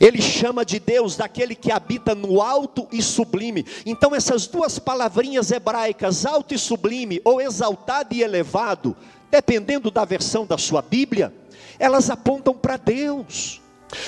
[0.00, 3.66] Ele chama de Deus daquele que habita no alto e sublime.
[3.84, 8.96] Então, essas duas palavrinhas hebraicas, alto e sublime, ou exaltado e elevado,
[9.30, 11.34] dependendo da versão da sua Bíblia,
[11.78, 13.60] elas apontam para Deus.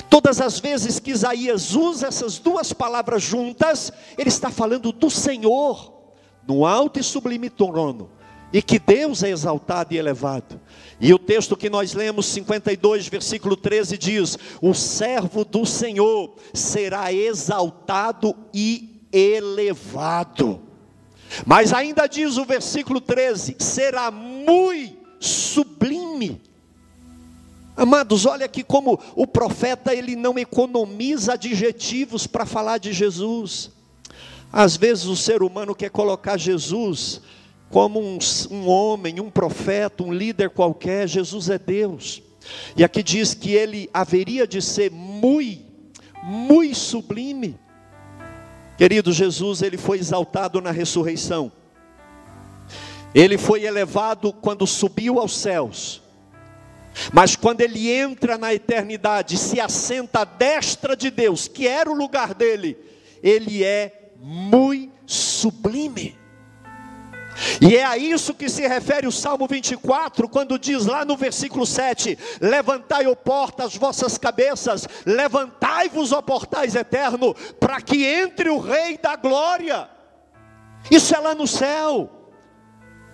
[0.09, 5.98] Todas as vezes que Isaías usa essas duas palavras juntas, ele está falando do Senhor,
[6.49, 8.09] no alto e sublime trono,
[8.51, 10.59] e que Deus é exaltado e elevado.
[10.99, 17.13] E o texto que nós lemos, 52, versículo 13, diz: O servo do Senhor será
[17.13, 20.59] exaltado e elevado.
[21.45, 26.41] Mas ainda diz o versículo 13: será muito sublime.
[27.77, 33.71] Amados, olha aqui como o profeta ele não economiza adjetivos para falar de Jesus.
[34.51, 37.21] Às vezes o ser humano quer colocar Jesus
[37.69, 38.17] como um,
[38.49, 42.21] um homem, um profeta, um líder qualquer, Jesus é Deus.
[42.75, 45.65] E aqui diz que ele haveria de ser muito,
[46.23, 47.59] muito sublime.
[48.77, 51.51] Querido Jesus, ele foi exaltado na ressurreição.
[53.13, 56.01] Ele foi elevado quando subiu aos céus.
[57.13, 61.95] Mas quando ele entra na eternidade, se assenta à destra de Deus, que era o
[61.95, 62.77] lugar dele,
[63.21, 66.17] ele é muito sublime.
[67.61, 71.65] E é a isso que se refere o Salmo 24, quando diz lá no versículo
[71.65, 78.59] 7: Levantai, ó porta, as vossas cabeças, levantai-vos, ó portais eterno, para que entre o
[78.59, 79.89] Rei da glória.
[80.91, 82.18] Isso é lá no céu.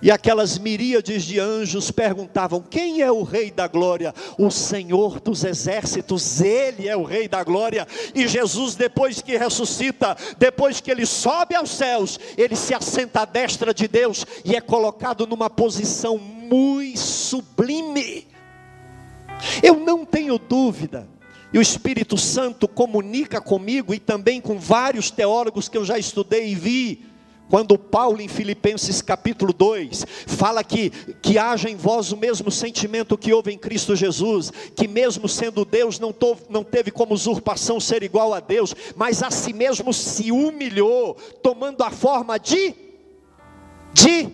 [0.01, 4.13] E aquelas miríades de anjos perguntavam: Quem é o Rei da Glória?
[4.37, 7.87] O Senhor dos Exércitos, Ele é o Rei da Glória.
[8.13, 13.25] E Jesus, depois que ressuscita, depois que ele sobe aos céus, ele se assenta à
[13.25, 18.27] destra de Deus e é colocado numa posição muito sublime.
[19.63, 21.07] Eu não tenho dúvida
[21.53, 26.51] e o Espírito Santo comunica comigo e também com vários teólogos que eu já estudei
[26.51, 27.05] e vi,
[27.49, 30.89] quando Paulo em Filipenses capítulo 2 fala que,
[31.21, 35.63] que haja em vós o mesmo sentimento que houve em Cristo Jesus, que mesmo sendo
[35.63, 39.93] Deus não, to, não teve como usurpação ser igual a Deus, mas a si mesmo
[39.93, 42.73] se humilhou, tomando a forma de
[43.93, 44.27] de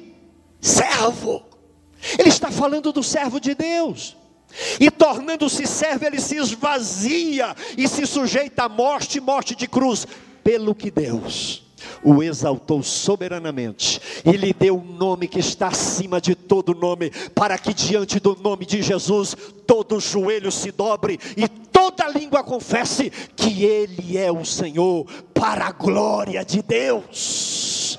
[0.59, 1.43] servo.
[2.17, 4.17] Ele está falando do servo de Deus.
[4.79, 10.07] E tornando-se servo, ele se esvazia e se sujeita à morte, morte de cruz,
[10.43, 11.70] pelo que Deus
[12.03, 17.57] o exaltou soberanamente e lhe deu um nome que está acima de todo nome, para
[17.57, 23.63] que diante do nome de Jesus todo joelho se dobre e toda língua confesse que
[23.63, 27.97] Ele é o Senhor, para a glória de Deus.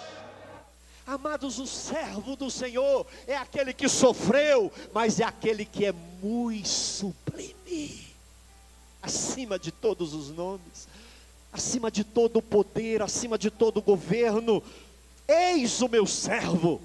[1.06, 5.92] Amados, o servo do Senhor é aquele que sofreu, mas é aquele que é
[6.22, 8.06] muito sublime,
[9.02, 10.91] acima de todos os nomes
[11.52, 14.62] acima de todo poder, acima de todo governo.
[15.28, 16.80] Eis o meu servo,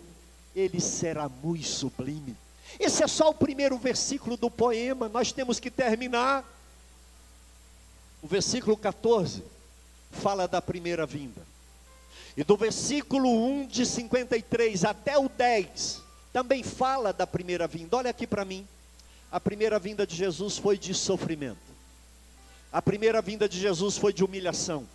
[0.56, 2.36] ele será muito sublime.
[2.80, 6.46] Esse é só o primeiro versículo do poema, nós temos que terminar.
[8.22, 9.44] O versículo 14
[10.12, 11.42] fala da primeira vinda.
[12.36, 16.02] E do versículo 1 de 53 até o 10
[16.32, 17.98] também fala da primeira vinda.
[17.98, 18.68] Olha aqui para mim.
[19.32, 21.67] A primeira vinda de Jesus foi de sofrimento.
[22.72, 24.88] A primeira vinda de Jesus foi de humilhação.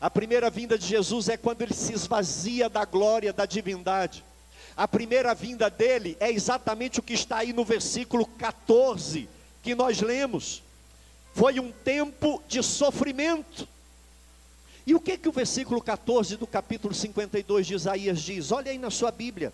[0.00, 4.24] A primeira vinda de Jesus é quando ele se esvazia da glória, da divindade.
[4.76, 9.28] A primeira vinda dele é exatamente o que está aí no versículo 14
[9.62, 10.62] que nós lemos.
[11.34, 13.68] Foi um tempo de sofrimento.
[14.86, 18.50] E o que que o versículo 14 do capítulo 52 de Isaías diz?
[18.50, 19.52] Olha aí na sua Bíblia.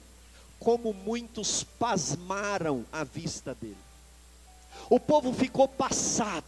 [0.61, 3.77] Como muitos pasmaram à vista dele.
[4.89, 6.45] O povo ficou passado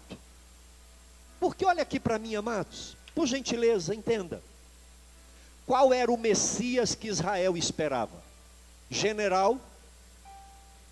[1.40, 4.42] porque olha aqui para mim, amados, por gentileza, entenda.
[5.66, 8.22] Qual era o Messias que Israel esperava?
[8.90, 9.58] General,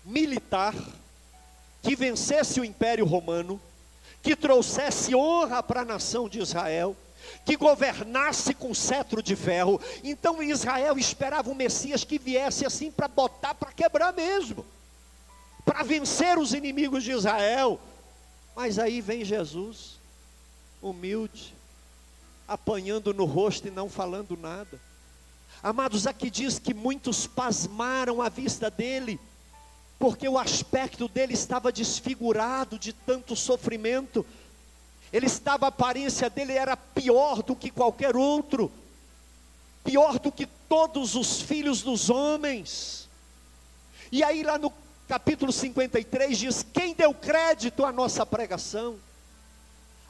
[0.05, 0.75] militar,
[1.81, 3.59] que vencesse o Império Romano,
[4.21, 6.95] que trouxesse honra para a nação de Israel,
[7.45, 9.81] que governasse com cetro de ferro.
[10.03, 14.65] Então Israel esperava um Messias que viesse assim para botar, para quebrar mesmo,
[15.65, 17.79] para vencer os inimigos de Israel.
[18.55, 19.96] Mas aí vem Jesus
[20.81, 21.53] humilde,
[22.47, 24.79] apanhando no rosto e não falando nada.
[25.61, 29.19] Amados, aqui diz que muitos pasmaram à vista dele,
[29.97, 34.25] porque o aspecto dele estava desfigurado de tanto sofrimento.
[35.11, 38.71] Ele estava, a aparência dele era pior do que qualquer outro,
[39.83, 43.09] pior do que todos os filhos dos homens.
[44.11, 44.71] E aí, lá no
[45.07, 48.99] capítulo 53, diz: Quem deu crédito à nossa pregação?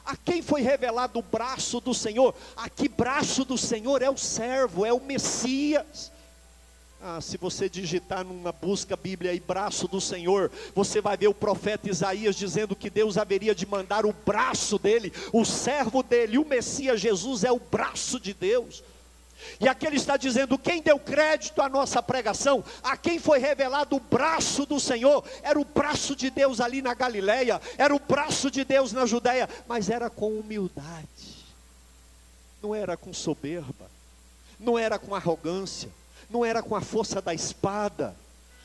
[0.08, 2.34] A quem foi revelado o braço do Senhor?
[2.56, 6.10] A que braço do Senhor é o servo, é o Messias.
[6.98, 11.34] Ah, se você digitar numa busca Bíblia aí, braço do Senhor, você vai ver o
[11.34, 16.44] profeta Isaías dizendo que Deus haveria de mandar o braço dele, o servo dele, o
[16.44, 18.82] Messias Jesus é o braço de Deus.
[19.60, 23.96] E aqui ele está dizendo: quem deu crédito à nossa pregação, a quem foi revelado
[23.96, 28.50] o braço do Senhor, era o braço de Deus ali na Galileia, era o braço
[28.50, 31.44] de Deus na Judéia, mas era com humildade,
[32.62, 33.90] não era com soberba,
[34.58, 35.90] não era com arrogância,
[36.28, 38.14] não era com a força da espada,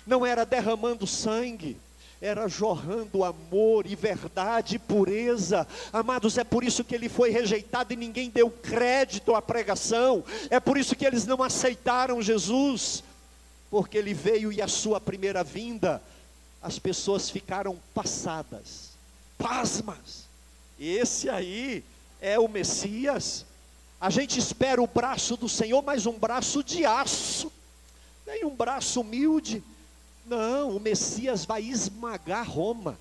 [0.05, 1.77] não era derramando sangue,
[2.23, 5.67] era jorrando amor e verdade e pureza.
[5.91, 10.23] Amados, é por isso que ele foi rejeitado e ninguém deu crédito à pregação.
[10.49, 13.03] É por isso que eles não aceitaram Jesus,
[13.69, 16.01] porque ele veio e a sua primeira vinda,
[16.61, 18.91] as pessoas ficaram passadas,
[19.37, 20.23] pasmas.
[20.79, 21.83] Esse aí
[22.21, 23.45] é o Messias.
[23.99, 27.51] A gente espera o braço do Senhor, mas um braço de aço,
[28.25, 29.61] nem um braço humilde
[30.25, 32.97] não, o Messias vai esmagar Roma.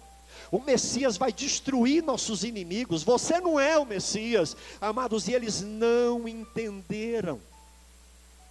[0.51, 3.03] O Messias vai destruir nossos inimigos.
[3.03, 7.41] Você não é o Messias, amados, e eles não entenderam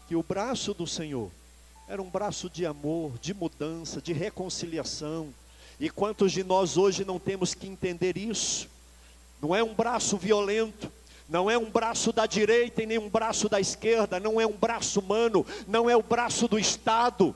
[0.07, 1.29] que o braço do Senhor
[1.87, 5.33] era um braço de amor, de mudança, de reconciliação.
[5.79, 8.69] E quantos de nós hoje não temos que entender isso?
[9.41, 10.91] Não é um braço violento,
[11.27, 14.55] não é um braço da direita e nem um braço da esquerda, não é um
[14.55, 17.35] braço humano, não é o braço do Estado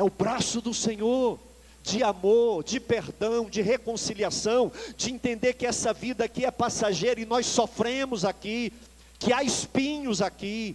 [0.00, 1.38] é o braço do Senhor
[1.82, 7.26] de amor, de perdão, de reconciliação, de entender que essa vida aqui é passageira e
[7.26, 8.72] nós sofremos aqui,
[9.18, 10.74] que há espinhos aqui,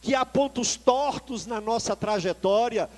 [0.00, 2.88] que há pontos tortos na nossa trajetória,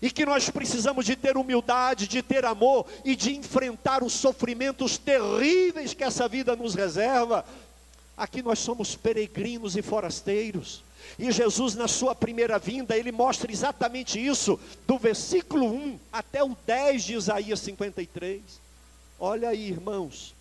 [0.00, 4.98] e que nós precisamos de ter humildade, de ter amor e de enfrentar os sofrimentos
[4.98, 7.44] terríveis que essa vida nos reserva.
[8.16, 10.85] Aqui nós somos peregrinos e forasteiros.
[11.18, 16.56] E Jesus, na sua primeira vinda, ele mostra exatamente isso, do versículo 1 até o
[16.66, 18.42] 10 de Isaías 53.
[19.18, 20.34] Olha aí, irmãos.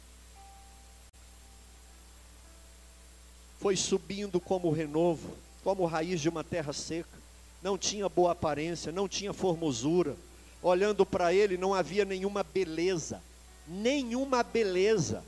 [3.59, 7.17] Foi subindo como renovo, como raiz de uma terra seca.
[7.63, 10.15] Não tinha boa aparência, não tinha formosura.
[10.61, 13.21] Olhando para ele, não havia nenhuma beleza.
[13.67, 15.23] Nenhuma beleza.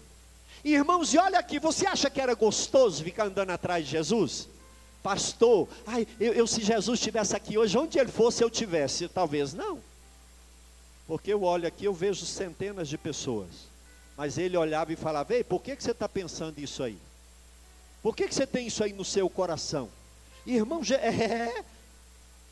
[0.64, 4.50] Irmãos, e olha aqui, você acha que era gostoso ficar andando atrás de Jesus?
[5.08, 9.54] Pastor, ai, eu, eu, se Jesus estivesse aqui hoje, onde ele fosse eu tivesse, talvez
[9.54, 9.80] não.
[11.08, 13.48] Porque eu olho aqui, eu vejo centenas de pessoas.
[14.18, 16.98] Mas ele olhava e falava, ei, por que, que você está pensando isso aí?
[18.04, 19.88] Por que, que você tem isso aí no seu coração?
[20.46, 21.64] Irmão, é,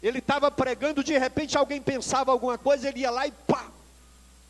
[0.01, 3.69] ele estava pregando, de repente alguém pensava alguma coisa, ele ia lá e pá.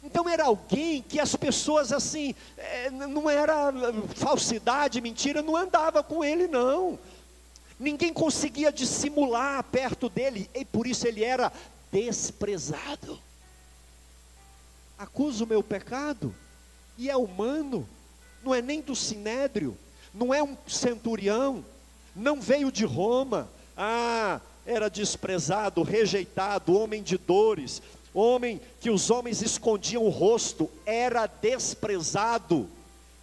[0.03, 3.73] Então era alguém que as pessoas assim, é, não era
[4.13, 6.99] falsidade, mentira, não andava com ele não.
[7.79, 11.51] Ninguém conseguia dissimular perto dele, e por isso ele era
[11.91, 13.19] desprezado.
[14.97, 16.33] Acusa o meu pecado,
[16.97, 17.87] e é humano,
[18.43, 19.77] não é nem do sinédrio,
[20.13, 21.65] não é um centurião,
[22.15, 27.81] não veio de Roma, ah, era desprezado, rejeitado, homem de dores,
[28.13, 32.69] homem que os homens escondiam o rosto, era desprezado,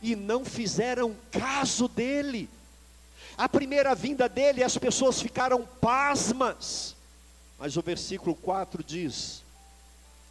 [0.03, 2.51] e não fizeram caso dele.
[3.37, 6.95] A primeira vinda dele, as pessoas ficaram pasmas.
[7.59, 9.43] Mas o versículo 4 diz,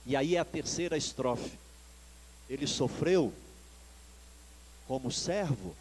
[0.06, 1.58] e aí é a terceira estrofe:
[2.49, 3.34] Ele sofreu
[4.88, 5.76] como servo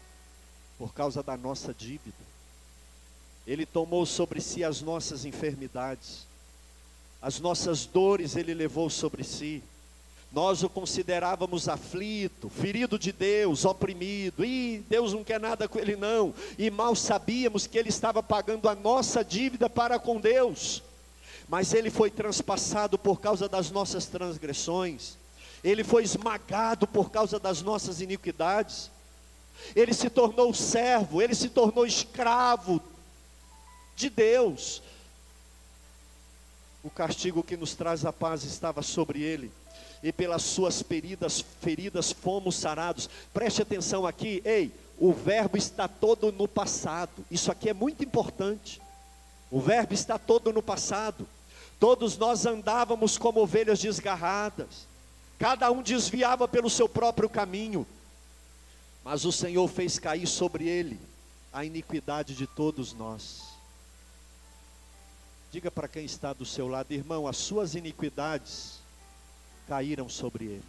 [0.77, 2.31] por causa da nossa dívida.
[3.45, 6.25] Ele tomou sobre si as nossas enfermidades,
[7.21, 9.61] as nossas dores ele levou sobre si.
[10.31, 15.97] Nós o considerávamos aflito, ferido de Deus, oprimido, e Deus não quer nada com ele
[15.97, 20.81] não, e mal sabíamos que ele estava pagando a nossa dívida para com Deus,
[21.49, 25.17] mas ele foi transpassado por causa das nossas transgressões,
[25.61, 28.89] ele foi esmagado por causa das nossas iniquidades,
[29.75, 32.81] ele se tornou servo, ele se tornou escravo
[33.97, 34.81] de Deus.
[36.81, 39.51] O castigo que nos traz a paz estava sobre ele
[40.03, 43.09] e pelas suas feridas, feridas fomos sarados.
[43.33, 47.25] Preste atenção aqui, ei, o verbo está todo no passado.
[47.29, 48.81] Isso aqui é muito importante.
[49.49, 51.27] O verbo está todo no passado.
[51.79, 54.87] Todos nós andávamos como ovelhas desgarradas.
[55.39, 57.85] Cada um desviava pelo seu próprio caminho.
[59.03, 60.99] Mas o Senhor fez cair sobre ele
[61.51, 63.41] a iniquidade de todos nós.
[65.51, 68.80] Diga para quem está do seu lado, irmão, as suas iniquidades
[69.71, 70.63] caíram sobre ele.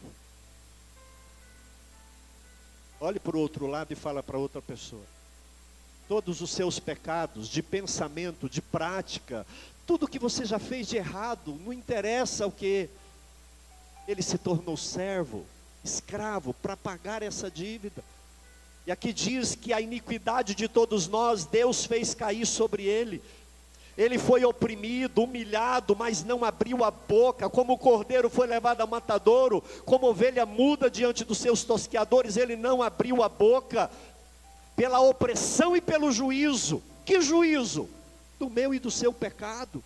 [3.00, 5.02] Olhe para o outro lado e fala para outra pessoa.
[6.06, 9.44] Todos os seus pecados de pensamento, de prática,
[9.88, 12.88] tudo que você já fez de errado, não interessa o que.
[14.06, 15.44] Ele se tornou servo,
[15.82, 18.04] escravo, para pagar essa dívida.
[18.86, 23.20] E aqui diz que a iniquidade de todos nós, Deus fez cair sobre ele.
[23.96, 28.86] Ele foi oprimido, humilhado, mas não abriu a boca, como o cordeiro foi levado a
[28.86, 33.90] matadouro, como ovelha muda diante dos seus tosqueadores, ele não abriu a boca,
[34.74, 36.82] pela opressão e pelo juízo.
[37.04, 37.88] Que juízo?
[38.38, 39.82] Do meu e do seu pecado.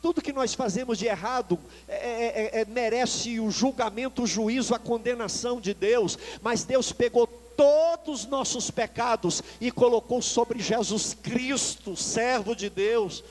[0.00, 4.74] Tudo que nós fazemos de errado é, é, é, é merece o julgamento, o juízo,
[4.74, 7.26] a condenação de Deus, mas Deus pegou
[7.58, 13.24] todos os nossos pecados e colocou sobre Jesus Cristo, servo de Deus.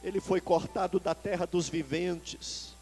[0.00, 2.72] Ele foi cortado da terra dos viventes,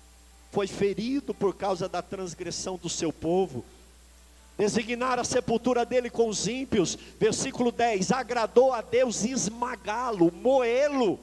[0.50, 3.64] foi ferido por causa da transgressão do seu povo.
[4.58, 11.18] Designar a sepultura dele com os ímpios, versículo 10: agradou a Deus esmagá-lo, moê-lo,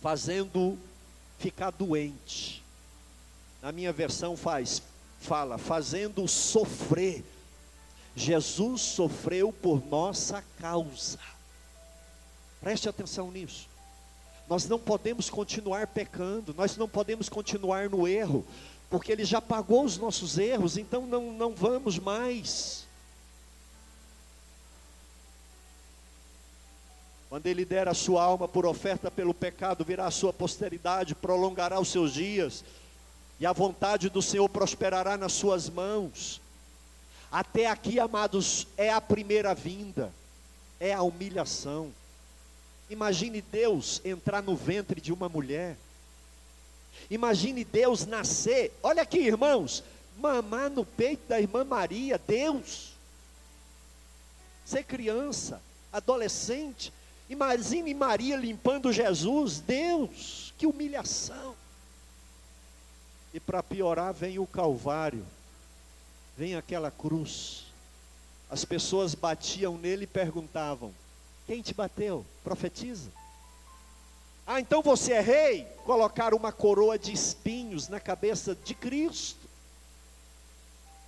[0.00, 0.78] fazendo
[1.38, 2.64] ficar doente.
[3.60, 4.80] Na minha versão faz,
[5.20, 7.22] fala, fazendo sofrer
[8.14, 11.18] Jesus sofreu por nossa causa.
[12.60, 13.66] Preste atenção nisso.
[14.48, 18.44] Nós não podemos continuar pecando, nós não podemos continuar no erro,
[18.90, 22.86] porque Ele já pagou os nossos erros, então não, não vamos mais.
[27.30, 31.80] Quando Ele der a sua alma por oferta pelo pecado, virá a sua posteridade, prolongará
[31.80, 32.62] os seus dias,
[33.40, 36.41] e a vontade do Senhor prosperará nas suas mãos.
[37.32, 40.12] Até aqui, amados, é a primeira vinda,
[40.78, 41.90] é a humilhação.
[42.90, 45.78] Imagine Deus entrar no ventre de uma mulher.
[47.10, 48.70] Imagine Deus nascer.
[48.82, 49.82] Olha aqui, irmãos,
[50.18, 52.92] mamar no peito da irmã Maria, Deus.
[54.66, 55.58] Ser criança,
[55.90, 56.92] adolescente.
[57.30, 61.56] Imagine Maria limpando Jesus, Deus, que humilhação.
[63.32, 65.24] E para piorar, vem o Calvário
[66.36, 67.64] vem aquela cruz.
[68.50, 70.92] As pessoas batiam nele e perguntavam:
[71.46, 72.24] Quem te bateu?
[72.44, 73.10] Profetiza.
[74.46, 75.64] Ah, então você é rei?
[75.84, 79.48] Colocar uma coroa de espinhos na cabeça de Cristo.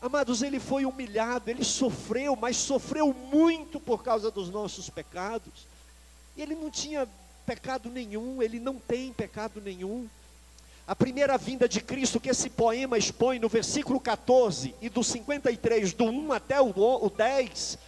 [0.00, 5.66] Amados, ele foi humilhado, ele sofreu, mas sofreu muito por causa dos nossos pecados.
[6.36, 7.08] Ele não tinha
[7.46, 10.08] pecado nenhum, ele não tem pecado nenhum.
[10.86, 15.94] A primeira vinda de Cristo que esse poema expõe no versículo 14 e do 53,
[15.94, 17.78] do 1 até o 10,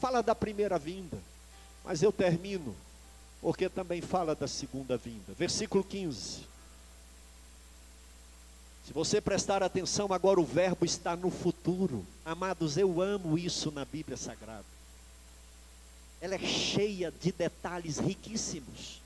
[0.00, 1.18] fala da primeira vinda.
[1.84, 2.74] Mas eu termino,
[3.40, 5.34] porque também fala da segunda vinda.
[5.38, 6.46] Versículo 15.
[8.86, 12.06] Se você prestar atenção, agora o verbo está no futuro.
[12.24, 14.64] Amados, eu amo isso na Bíblia Sagrada.
[16.20, 19.02] Ela é cheia de detalhes riquíssimos.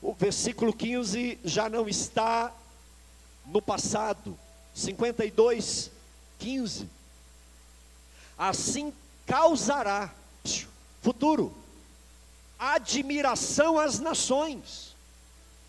[0.00, 2.52] O versículo 15 já não está
[3.46, 4.38] no passado.
[4.74, 5.90] 52,
[6.38, 6.88] 15.
[8.36, 8.92] Assim
[9.26, 10.14] causará,
[11.02, 11.52] futuro,
[12.58, 14.94] admiração às nações.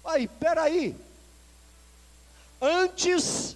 [0.03, 0.95] Aí, peraí.
[2.61, 3.55] Antes,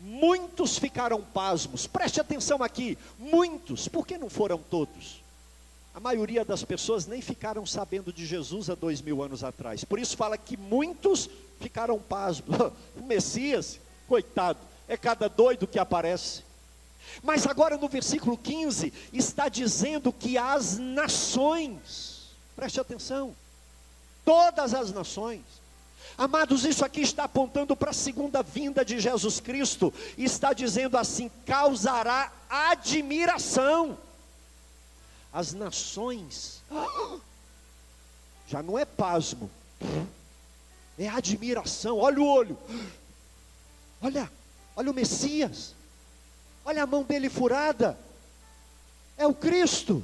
[0.00, 1.86] muitos ficaram pasmos.
[1.86, 2.96] Preste atenção aqui.
[3.18, 5.19] Muitos, por que não foram todos?
[5.92, 9.84] A maioria das pessoas nem ficaram sabendo de Jesus há dois mil anos atrás.
[9.84, 11.28] Por isso fala que muitos
[11.60, 12.56] ficaram pasmos.
[12.96, 16.42] O Messias, coitado, é cada doido que aparece.
[17.22, 23.34] Mas agora no versículo 15 está dizendo que as nações, preste atenção,
[24.24, 25.42] todas as nações,
[26.18, 31.30] Amados, isso aqui está apontando para a segunda vinda de Jesus Cristo, está dizendo assim:
[31.46, 33.96] causará admiração
[35.32, 36.62] as nações,
[38.46, 39.50] já não é pasmo,
[40.98, 41.98] é admiração.
[41.98, 42.58] Olha o olho,
[44.02, 44.30] olha,
[44.76, 45.74] olha o Messias,
[46.64, 47.98] olha a mão dele furada,
[49.16, 50.02] é o Cristo,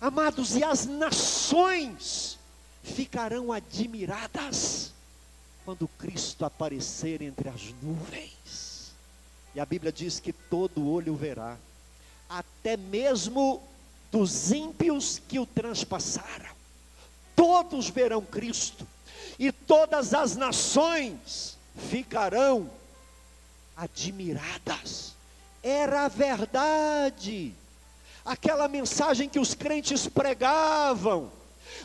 [0.00, 2.38] amados, e as nações
[2.82, 4.92] ficarão admiradas
[5.64, 8.92] quando Cristo aparecer entre as nuvens.
[9.54, 11.56] E a Bíblia diz que todo olho verá.
[12.28, 13.62] Até mesmo
[14.10, 16.56] dos ímpios que o transpassaram.
[17.36, 18.86] Todos verão Cristo,
[19.38, 21.56] e todas as nações
[21.88, 22.68] ficarão
[23.76, 25.14] admiradas.
[25.62, 27.54] Era a verdade,
[28.24, 31.30] aquela mensagem que os crentes pregavam,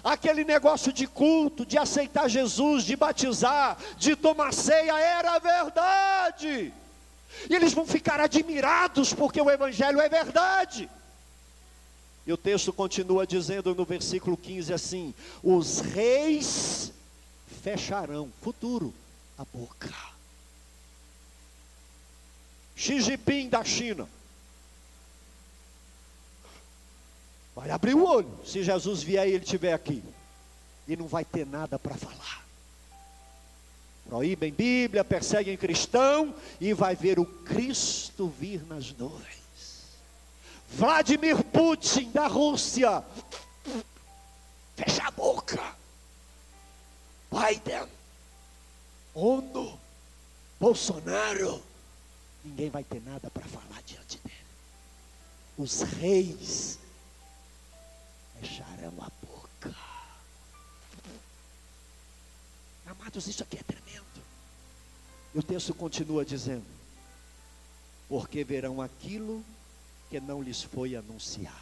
[0.03, 6.73] aquele negócio de culto, de aceitar Jesus, de batizar, de tomar ceia, era a verdade.
[7.49, 10.89] E eles vão ficar admirados porque o Evangelho é verdade.
[12.25, 15.13] E o texto continua dizendo no versículo 15 assim:
[15.43, 16.91] Os reis
[17.61, 18.93] fecharão, futuro,
[19.37, 19.93] a boca.
[22.75, 24.07] Xi Jinping da China.
[27.55, 30.03] Vai abrir o olho se Jesus vier e ele estiver aqui.
[30.87, 32.43] E não vai ter nada para falar.
[34.07, 39.42] Proíbem Bíblia, perseguem cristão e vai ver o Cristo vir nas nuvens.
[40.73, 43.03] Vladimir Putin da Rússia.
[44.75, 45.75] Fecha a boca.
[47.31, 47.87] Biden.
[49.13, 49.79] ONU.
[50.59, 51.63] Bolsonaro.
[52.43, 54.35] Ninguém vai ter nada para falar diante dele.
[55.57, 56.79] Os reis
[58.39, 59.75] fecharão a boca.
[62.87, 64.03] Amados, isso aqui é tremendo.
[65.35, 66.65] E o texto continua dizendo:
[68.09, 69.45] Porque verão aquilo
[70.13, 71.57] que não lhes foi anunciado.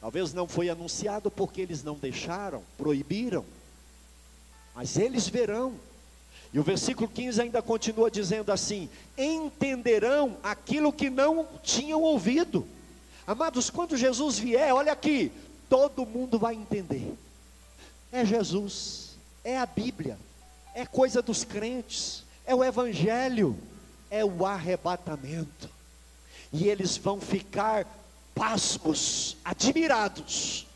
[0.00, 3.44] Talvez não foi anunciado porque eles não deixaram, proibiram,
[4.74, 5.74] mas eles verão.
[6.50, 8.88] E o versículo 15 ainda continua dizendo assim:
[9.18, 12.66] entenderão aquilo que não tinham ouvido.
[13.26, 15.30] Amados, quando Jesus vier, olha aqui,
[15.68, 17.14] todo mundo vai entender.
[18.10, 20.18] É Jesus, é a Bíblia,
[20.74, 23.54] é coisa dos crentes, é o Evangelho,
[24.10, 25.76] é o arrebatamento
[26.52, 27.86] e eles vão ficar
[28.34, 30.66] pasmos, admirados,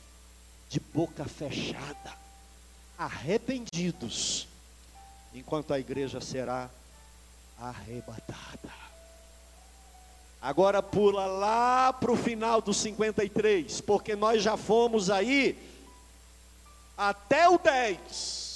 [0.69, 2.13] de boca fechada,
[2.99, 4.49] arrependidos,
[5.35, 6.69] enquanto a igreja será
[7.59, 8.83] arrebatada.
[10.41, 15.57] Agora pula lá para o final do 53, porque nós já fomos aí
[16.97, 18.52] até o 10.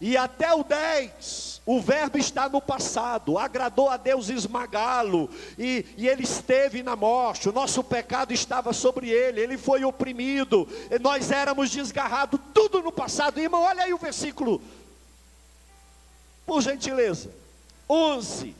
[0.00, 5.28] E até o 10, o verbo está no passado, agradou a Deus esmagá-lo,
[5.58, 10.66] e, e, ele esteve na morte, o nosso pecado estava sobre ele, ele foi oprimido,
[11.02, 13.38] nós éramos desgarrados, tudo no passado.
[13.38, 14.62] Irmão, olha aí o versículo,
[16.46, 17.30] por gentileza,
[17.88, 18.56] 11.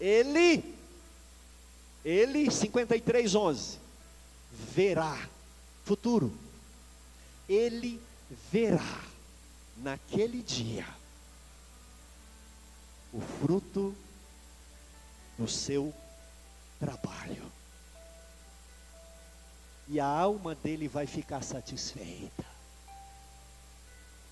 [0.00, 0.64] Ele,
[2.04, 3.78] ele, 53, 11,
[4.72, 5.18] verá,
[5.84, 6.32] futuro,
[7.48, 8.00] ele
[8.52, 9.11] verá
[9.76, 10.86] naquele dia
[13.12, 13.94] o fruto
[15.38, 15.92] do seu
[16.80, 17.44] trabalho.
[19.88, 22.44] E a alma dele vai ficar satisfeita.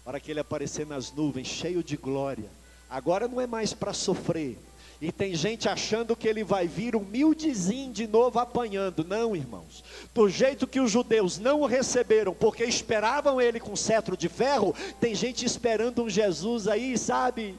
[0.05, 2.49] Para que ele aparecer nas nuvens, cheio de glória.
[2.89, 4.59] Agora não é mais para sofrer,
[5.01, 9.03] e tem gente achando que ele vai vir humildezinho de novo apanhando.
[9.03, 9.83] Não, irmãos.
[10.13, 14.75] Do jeito que os judeus não o receberam, porque esperavam ele com cetro de ferro,
[15.01, 17.57] tem gente esperando um Jesus aí, sabe?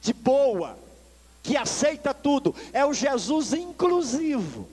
[0.00, 0.78] De boa,
[1.42, 2.54] que aceita tudo.
[2.72, 4.66] É o Jesus inclusivo.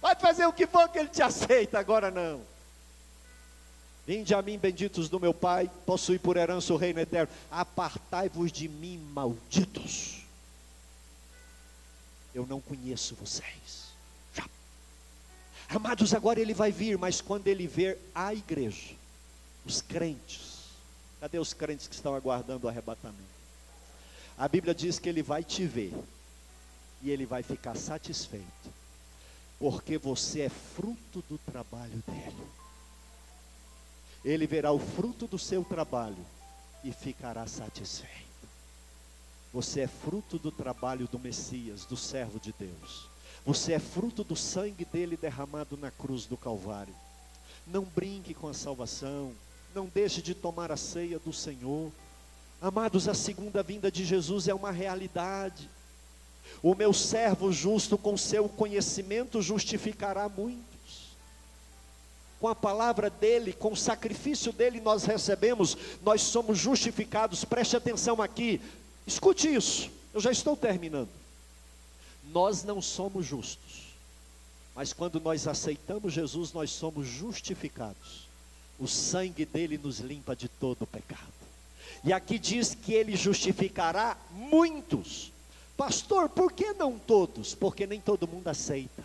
[0.00, 2.40] Pode fazer o que for que ele te aceita, agora não.
[4.04, 7.32] Vinde a mim, benditos do meu Pai, possui por herança o reino eterno.
[7.48, 10.15] Apartai-vos de mim, malditos
[12.36, 13.86] eu não conheço vocês.
[15.70, 18.94] Amados, agora ele vai vir, mas quando ele ver a igreja,
[19.64, 20.66] os crentes,
[21.18, 23.36] cadê os crentes que estão aguardando o arrebatamento?
[24.36, 25.94] A Bíblia diz que ele vai te ver
[27.02, 28.44] e ele vai ficar satisfeito,
[29.58, 32.46] porque você é fruto do trabalho dele.
[34.22, 36.24] Ele verá o fruto do seu trabalho
[36.84, 38.25] e ficará satisfeito.
[39.56, 43.08] Você é fruto do trabalho do Messias, do servo de Deus.
[43.42, 46.94] Você é fruto do sangue dele derramado na cruz do Calvário.
[47.66, 49.32] Não brinque com a salvação.
[49.74, 51.90] Não deixe de tomar a ceia do Senhor.
[52.60, 55.70] Amados, a segunda vinda de Jesus é uma realidade.
[56.62, 61.16] O meu servo justo, com seu conhecimento, justificará muitos.
[62.38, 67.42] Com a palavra dele, com o sacrifício dele, nós recebemos, nós somos justificados.
[67.42, 68.60] Preste atenção aqui.
[69.06, 71.08] Escute isso, eu já estou terminando.
[72.32, 73.84] Nós não somos justos,
[74.74, 78.26] mas quando nós aceitamos Jesus, nós somos justificados.
[78.78, 81.32] O sangue dele nos limpa de todo o pecado.
[82.04, 85.32] E aqui diz que ele justificará muitos,
[85.76, 87.54] Pastor, por que não todos?
[87.54, 89.04] Porque nem todo mundo aceita.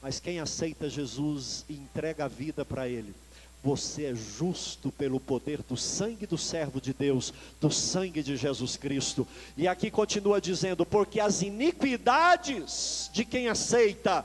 [0.00, 3.14] Mas quem aceita Jesus e entrega a vida para Ele,
[3.62, 8.76] você é justo pelo poder do sangue do servo de Deus, do sangue de Jesus
[8.76, 9.26] Cristo.
[9.56, 14.24] E aqui continua dizendo: porque as iniquidades de quem aceita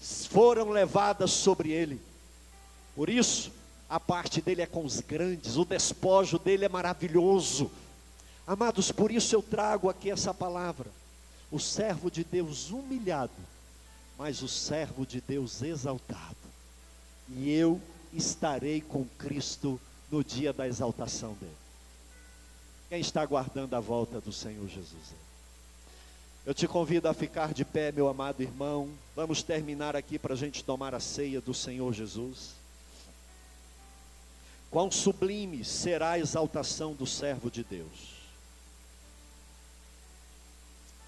[0.00, 2.00] foram levadas sobre ele.
[2.96, 3.52] Por isso,
[3.88, 7.70] a parte dele é com os grandes, o despojo dele é maravilhoso.
[8.46, 10.88] Amados, por isso eu trago aqui essa palavra.
[11.52, 13.32] O servo de Deus humilhado,
[14.16, 16.36] mas o servo de Deus exaltado.
[17.36, 17.80] E eu
[18.12, 19.80] estarei com Cristo
[20.10, 21.56] no dia da exaltação dele.
[22.88, 25.14] Quem está aguardando a volta do Senhor Jesus?
[26.44, 28.90] Eu te convido a ficar de pé, meu amado irmão.
[29.14, 32.54] Vamos terminar aqui para a gente tomar a ceia do Senhor Jesus.
[34.70, 38.20] Quão sublime será a exaltação do servo de Deus.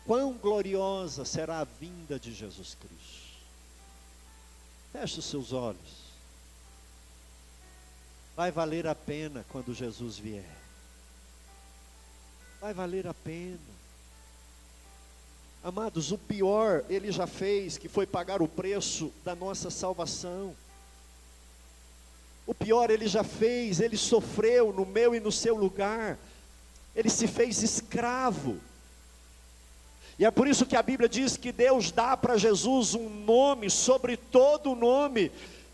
[0.05, 3.23] Quão gloriosa será a vinda de Jesus Cristo.
[4.93, 6.02] Feche os seus olhos.
[8.37, 10.49] Vai valer a pena quando Jesus vier.
[12.61, 13.59] Vai valer a pena.
[15.65, 20.57] Amados, o pior ele já fez, que foi pagar o preço da nossa salvação.
[22.47, 26.19] O pior ele já fez, ele sofreu no meu e no seu lugar.
[26.97, 28.59] Ele se fez escravo.
[30.19, 33.71] E é por isso que a Bíblia diz que Deus dá para Jesus um nome
[33.71, 35.31] sobre todo o nome,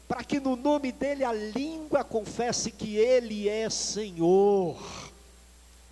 [0.09, 4.83] para que no nome dele a língua confesse que ele é Senhor.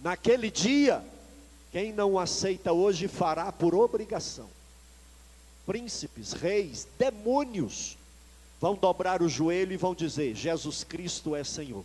[0.00, 1.04] Naquele dia,
[1.70, 4.48] quem não aceita hoje fará por obrigação.
[5.66, 7.98] Príncipes, reis, demônios
[8.58, 11.84] vão dobrar o joelho e vão dizer: Jesus Cristo é Senhor.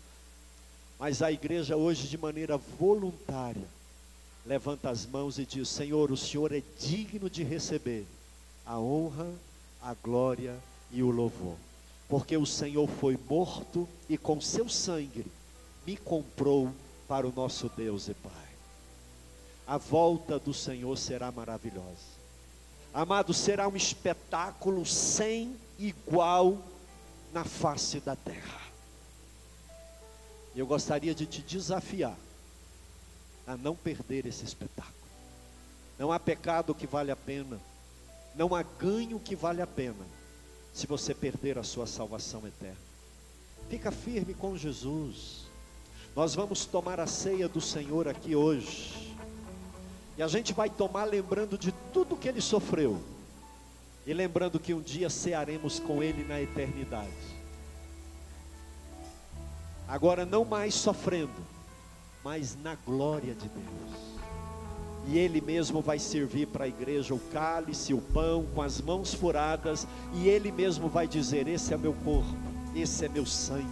[0.98, 3.68] Mas a igreja hoje, de maneira voluntária,
[4.46, 8.06] levanta as mãos e diz: Senhor, o Senhor é digno de receber
[8.66, 9.28] a honra,
[9.82, 10.56] a glória
[10.92, 11.58] e o louvor
[12.12, 15.26] porque o Senhor foi morto e com seu sangue
[15.88, 16.70] me comprou
[17.08, 18.34] para o nosso Deus e Pai.
[19.66, 22.20] A volta do Senhor será maravilhosa.
[22.94, 26.58] Amado, será um espetáculo sem igual
[27.32, 28.60] na face da terra.
[30.54, 32.18] Eu gostaria de te desafiar
[33.48, 34.96] a não perder esse espetáculo.
[35.98, 37.58] Não há pecado que vale a pena,
[38.36, 40.21] não há ganho que vale a pena
[40.74, 42.78] se você perder a sua salvação eterna.
[43.70, 45.46] Fica firme com Jesus.
[46.16, 49.16] Nós vamos tomar a ceia do Senhor aqui hoje.
[50.18, 53.02] E a gente vai tomar lembrando de tudo que ele sofreu.
[54.06, 57.12] E lembrando que um dia cearemos com ele na eternidade.
[59.88, 61.46] Agora não mais sofrendo,
[62.24, 64.11] mas na glória de Deus
[65.08, 69.14] e Ele mesmo vai servir para a igreja o cálice, o pão, com as mãos
[69.14, 72.36] furadas, e Ele mesmo vai dizer: Esse é meu corpo,
[72.76, 73.66] esse é meu sangue.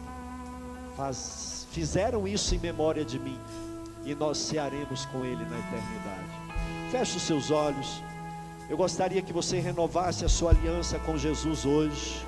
[0.98, 3.40] Faz, fizeram isso em memória de mim,
[4.04, 6.30] e nós cearemos com Ele na eternidade.
[6.92, 8.02] Feche os seus olhos.
[8.70, 12.26] Eu gostaria que você renovasse a sua aliança com Jesus hoje.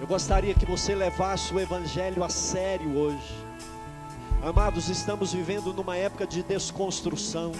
[0.00, 3.49] Eu gostaria que você levasse o Evangelho a sério hoje.
[4.42, 7.52] Amados, estamos vivendo numa época de desconstrução.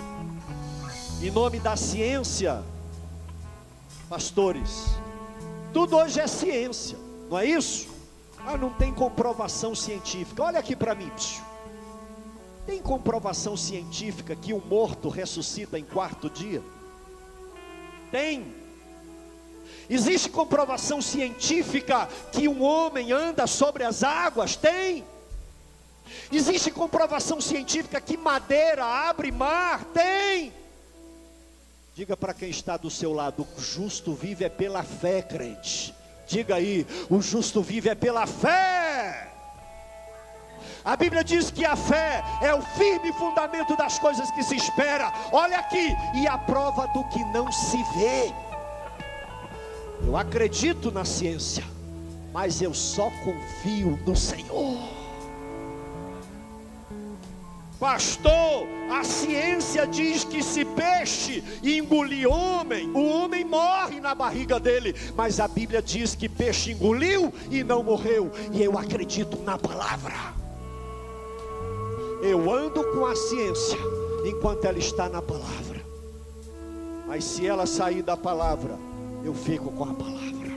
[1.21, 2.65] Em nome da ciência,
[4.09, 4.87] pastores,
[5.75, 6.97] tudo hoje é ciência,
[7.29, 7.87] não é isso?
[8.47, 10.43] Ah, não tem comprovação científica.
[10.43, 11.45] Olha aqui para mim, psiu.
[12.65, 16.63] Tem comprovação científica que um morto ressuscita em quarto dia?
[18.11, 18.55] Tem.
[19.89, 24.57] Existe comprovação científica que um homem anda sobre as águas?
[24.57, 25.05] Tem.
[26.33, 29.85] Existe comprovação científica que madeira abre mar?
[29.93, 30.53] Tem.
[31.95, 35.95] Diga para quem está do seu lado: o justo vive é pela fé, crente.
[36.27, 39.29] Diga aí: o justo vive é pela fé.
[40.85, 45.13] A Bíblia diz que a fé é o firme fundamento das coisas que se espera.
[45.31, 48.33] Olha aqui, e a prova do que não se vê.
[50.07, 51.65] Eu acredito na ciência,
[52.33, 55.00] mas eu só confio no Senhor.
[57.81, 64.95] Pastor, a ciência diz que se peixe engolir homem, o homem morre na barriga dele.
[65.17, 68.31] Mas a Bíblia diz que peixe engoliu e não morreu.
[68.53, 70.15] E eu acredito na palavra.
[72.23, 73.79] Eu ando com a ciência
[74.27, 75.81] enquanto ela está na palavra.
[77.07, 78.79] Mas se ela sair da palavra,
[79.25, 80.51] eu fico com a palavra.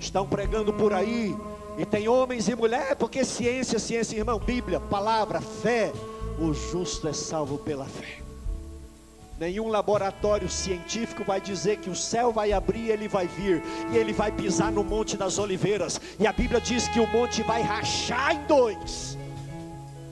[0.00, 1.36] Estão pregando por aí
[1.78, 5.92] e tem homens e mulheres, porque ciência, ciência, irmão, Bíblia, palavra, fé,
[6.38, 8.18] O justo é salvo pela fé.
[9.38, 13.62] Nenhum laboratório científico vai dizer que o céu vai abrir, ele vai vir,
[13.92, 16.00] e ele vai pisar no Monte das Oliveiras.
[16.18, 19.16] E a Bíblia diz que o monte vai rachar em dois,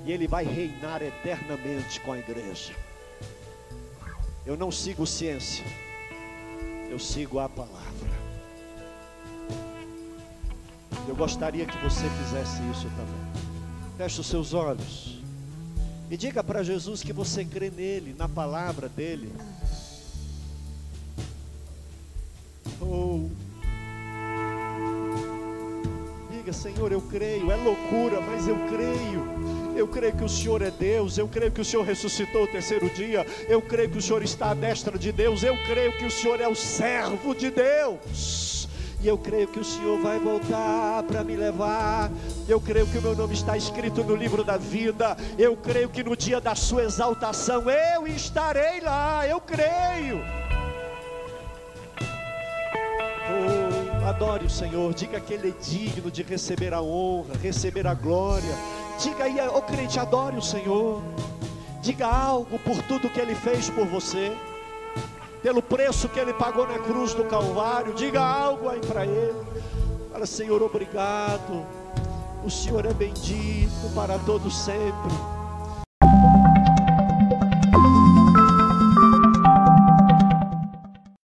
[0.05, 2.75] e ele vai reinar eternamente com a igreja.
[4.45, 5.65] Eu não sigo ciência,
[6.91, 8.24] eu sigo a palavra.
[11.07, 13.45] Eu gostaria que você fizesse isso também.
[13.97, 15.19] Feche os seus olhos.
[16.11, 19.33] E diga para Jesus que você crê nele, na palavra dele.
[22.81, 23.29] Oh.
[26.31, 27.51] Diga, Senhor, eu creio.
[27.51, 29.25] É loucura, mas eu creio.
[29.77, 32.89] Eu creio que o Senhor é Deus, eu creio que o Senhor ressuscitou o terceiro
[32.91, 36.11] dia, eu creio que o Senhor está à destra de Deus, eu creio que o
[36.11, 38.69] Senhor é o servo de Deus.
[39.05, 42.11] E eu creio que o Senhor vai voltar para me levar.
[42.49, 45.15] Eu creio que o meu nome está escrito no livro da vida.
[45.37, 49.29] Eu creio que no dia da sua exaltação eu estarei lá.
[49.29, 50.25] Eu creio.
[53.29, 54.95] Oh, adore o Senhor.
[54.95, 58.57] Diga que Ele é digno de receber a honra, receber a glória.
[58.99, 61.03] Diga aí, oh crente, adore o Senhor.
[61.83, 64.35] Diga algo por tudo que Ele fez por você
[65.45, 67.93] pelo preço que ele pagou na cruz do Calvário.
[67.93, 69.45] Diga algo aí para ele.
[70.11, 71.67] Fala, Senhor, obrigado.
[72.43, 75.13] O Senhor é bendito para todo sempre.